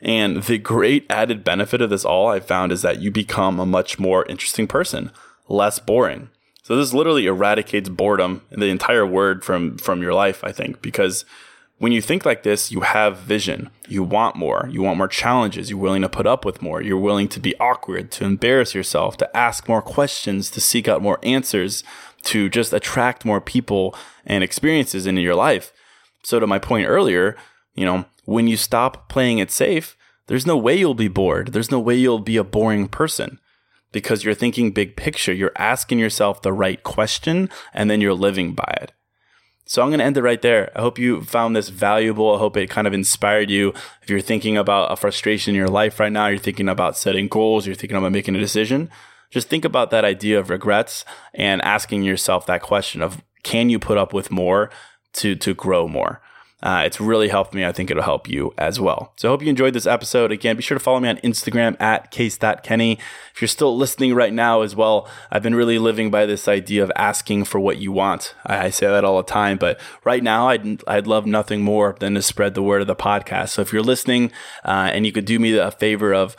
And 0.00 0.42
the 0.42 0.58
great 0.58 1.06
added 1.10 1.44
benefit 1.44 1.80
of 1.80 1.90
this 1.90 2.04
all 2.04 2.28
I 2.28 2.40
found 2.40 2.72
is 2.72 2.82
that 2.82 3.00
you 3.00 3.10
become 3.10 3.60
a 3.60 3.66
much 3.66 3.98
more 3.98 4.24
interesting 4.26 4.66
person, 4.66 5.10
less 5.48 5.78
boring. 5.78 6.30
So 6.70 6.76
this 6.76 6.94
literally 6.94 7.26
eradicates 7.26 7.88
boredom 7.88 8.42
and 8.52 8.62
the 8.62 8.68
entire 8.68 9.04
word 9.04 9.44
from 9.44 9.76
from 9.76 10.02
your 10.02 10.14
life, 10.14 10.44
I 10.44 10.52
think, 10.52 10.80
because 10.80 11.24
when 11.78 11.90
you 11.90 12.00
think 12.00 12.24
like 12.24 12.44
this, 12.44 12.70
you 12.70 12.82
have 12.82 13.18
vision. 13.18 13.70
You 13.88 14.04
want 14.04 14.36
more. 14.36 14.68
You 14.70 14.80
want 14.80 14.98
more 14.98 15.08
challenges. 15.08 15.68
You're 15.68 15.80
willing 15.80 16.02
to 16.02 16.08
put 16.08 16.28
up 16.28 16.44
with 16.44 16.62
more. 16.62 16.80
You're 16.80 16.96
willing 16.96 17.26
to 17.30 17.40
be 17.40 17.58
awkward, 17.58 18.12
to 18.12 18.24
embarrass 18.24 18.72
yourself, 18.72 19.16
to 19.16 19.36
ask 19.36 19.68
more 19.68 19.82
questions, 19.82 20.48
to 20.52 20.60
seek 20.60 20.86
out 20.86 21.02
more 21.02 21.18
answers, 21.24 21.82
to 22.26 22.48
just 22.48 22.72
attract 22.72 23.24
more 23.24 23.40
people 23.40 23.96
and 24.24 24.44
experiences 24.44 25.08
into 25.08 25.22
your 25.22 25.34
life. 25.34 25.72
So 26.22 26.38
to 26.38 26.46
my 26.46 26.60
point 26.60 26.86
earlier, 26.86 27.36
you 27.74 27.84
know, 27.84 28.04
when 28.26 28.46
you 28.46 28.56
stop 28.56 29.08
playing 29.08 29.38
it 29.38 29.50
safe, 29.50 29.96
there's 30.28 30.46
no 30.46 30.56
way 30.56 30.76
you'll 30.76 30.94
be 30.94 31.08
bored. 31.08 31.48
There's 31.48 31.72
no 31.72 31.80
way 31.80 31.96
you'll 31.96 32.20
be 32.20 32.36
a 32.36 32.44
boring 32.44 32.86
person 32.86 33.40
because 33.92 34.24
you're 34.24 34.34
thinking 34.34 34.70
big 34.70 34.96
picture. 34.96 35.32
You're 35.32 35.52
asking 35.56 35.98
yourself 35.98 36.42
the 36.42 36.52
right 36.52 36.82
question 36.82 37.50
and 37.72 37.90
then 37.90 38.00
you're 38.00 38.14
living 38.14 38.54
by 38.54 38.76
it. 38.80 38.92
So 39.64 39.82
I'm 39.82 39.88
going 39.90 40.00
to 40.00 40.04
end 40.04 40.16
it 40.16 40.22
right 40.22 40.42
there. 40.42 40.72
I 40.74 40.80
hope 40.80 40.98
you 40.98 41.22
found 41.22 41.54
this 41.54 41.68
valuable. 41.68 42.34
I 42.34 42.38
hope 42.38 42.56
it 42.56 42.70
kind 42.70 42.88
of 42.88 42.92
inspired 42.92 43.50
you. 43.50 43.72
If 44.02 44.10
you're 44.10 44.20
thinking 44.20 44.56
about 44.56 44.90
a 44.90 44.96
frustration 44.96 45.54
in 45.54 45.58
your 45.58 45.68
life 45.68 46.00
right 46.00 46.10
now, 46.10 46.26
you're 46.26 46.38
thinking 46.38 46.68
about 46.68 46.96
setting 46.96 47.28
goals, 47.28 47.66
you're 47.66 47.76
thinking 47.76 47.96
about 47.96 48.10
making 48.10 48.34
a 48.34 48.40
decision, 48.40 48.90
just 49.30 49.48
think 49.48 49.64
about 49.64 49.90
that 49.90 50.04
idea 50.04 50.38
of 50.38 50.50
regrets 50.50 51.04
and 51.32 51.62
asking 51.62 52.02
yourself 52.02 52.46
that 52.46 52.62
question 52.62 53.00
of 53.00 53.22
can 53.42 53.70
you 53.70 53.78
put 53.78 53.96
up 53.96 54.12
with 54.12 54.30
more 54.30 54.70
to 55.14 55.34
to 55.36 55.54
grow 55.54 55.88
more? 55.88 56.20
Uh, 56.62 56.82
it's 56.84 57.00
really 57.00 57.28
helped 57.28 57.54
me. 57.54 57.64
I 57.64 57.72
think 57.72 57.90
it'll 57.90 58.02
help 58.02 58.28
you 58.28 58.52
as 58.58 58.78
well. 58.78 59.12
So 59.16 59.28
I 59.28 59.30
hope 59.30 59.42
you 59.42 59.48
enjoyed 59.48 59.74
this 59.74 59.86
episode. 59.86 60.32
Again, 60.32 60.56
be 60.56 60.62
sure 60.62 60.78
to 60.78 60.82
follow 60.82 61.00
me 61.00 61.08
on 61.08 61.16
Instagram 61.18 61.80
at 61.80 62.10
case.kenny. 62.10 62.98
If 63.34 63.40
you're 63.40 63.48
still 63.48 63.76
listening 63.76 64.14
right 64.14 64.32
now 64.32 64.62
as 64.62 64.76
well, 64.76 65.08
I've 65.30 65.42
been 65.42 65.54
really 65.54 65.78
living 65.78 66.10
by 66.10 66.26
this 66.26 66.48
idea 66.48 66.82
of 66.82 66.92
asking 66.96 67.44
for 67.44 67.58
what 67.58 67.78
you 67.78 67.92
want. 67.92 68.34
I, 68.44 68.66
I 68.66 68.70
say 68.70 68.86
that 68.86 69.04
all 69.04 69.16
the 69.16 69.22
time, 69.22 69.56
but 69.58 69.80
right 70.04 70.22
now 70.22 70.48
I'd, 70.48 70.86
I'd 70.86 71.06
love 71.06 71.26
nothing 71.26 71.62
more 71.62 71.96
than 72.00 72.14
to 72.14 72.22
spread 72.22 72.54
the 72.54 72.62
word 72.62 72.80
of 72.82 72.86
the 72.86 72.96
podcast. 72.96 73.50
So 73.50 73.62
if 73.62 73.72
you're 73.72 73.82
listening 73.82 74.32
uh, 74.64 74.90
and 74.92 75.06
you 75.06 75.12
could 75.12 75.24
do 75.24 75.38
me 75.38 75.56
a 75.56 75.70
favor 75.70 76.12
of 76.12 76.36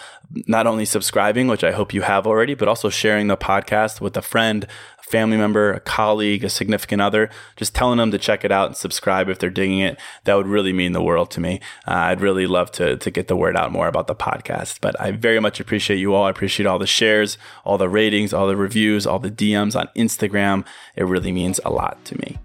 not 0.47 0.67
only 0.67 0.85
subscribing, 0.85 1.47
which 1.47 1.63
I 1.63 1.71
hope 1.71 1.93
you 1.93 2.01
have 2.01 2.25
already, 2.25 2.53
but 2.53 2.67
also 2.67 2.89
sharing 2.89 3.27
the 3.27 3.37
podcast 3.37 3.99
with 3.99 4.15
a 4.15 4.21
friend, 4.21 4.65
family 5.11 5.37
member, 5.37 5.73
a 5.73 5.79
colleague, 5.79 6.43
a 6.43 6.49
significant 6.49 7.01
other, 7.01 7.29
just 7.57 7.75
telling 7.75 7.97
them 7.97 8.11
to 8.11 8.17
check 8.17 8.43
it 8.45 8.51
out 8.51 8.67
and 8.67 8.77
subscribe 8.77 9.29
if 9.29 9.37
they're 9.37 9.49
digging 9.49 9.79
it. 9.79 9.99
That 10.23 10.35
would 10.35 10.47
really 10.47 10.73
mean 10.73 10.93
the 10.93 11.03
world 11.03 11.29
to 11.31 11.41
me. 11.41 11.59
Uh, 11.87 11.91
I'd 11.91 12.21
really 12.21 12.47
love 12.47 12.71
to, 12.73 12.97
to 12.97 13.11
get 13.11 13.27
the 13.27 13.35
word 13.35 13.57
out 13.57 13.71
more 13.71 13.87
about 13.87 14.07
the 14.07 14.15
podcast. 14.15 14.79
But 14.81 14.99
I 14.99 15.11
very 15.11 15.39
much 15.39 15.59
appreciate 15.59 15.97
you 15.97 16.13
all. 16.13 16.25
I 16.25 16.29
appreciate 16.29 16.65
all 16.65 16.79
the 16.79 16.87
shares, 16.87 17.37
all 17.65 17.77
the 17.77 17.89
ratings, 17.89 18.33
all 18.33 18.47
the 18.47 18.55
reviews, 18.55 19.05
all 19.05 19.19
the 19.19 19.31
DMs 19.31 19.79
on 19.79 19.89
Instagram. 19.95 20.65
It 20.95 21.03
really 21.03 21.31
means 21.31 21.59
a 21.65 21.69
lot 21.69 22.03
to 22.05 22.17
me. 22.19 22.39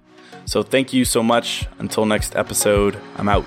So 0.45 0.63
thank 0.63 0.93
you 0.93 1.05
so 1.05 1.23
much. 1.23 1.67
Until 1.79 2.07
next 2.07 2.37
episode, 2.37 3.01
I'm 3.17 3.29
out. 3.29 3.47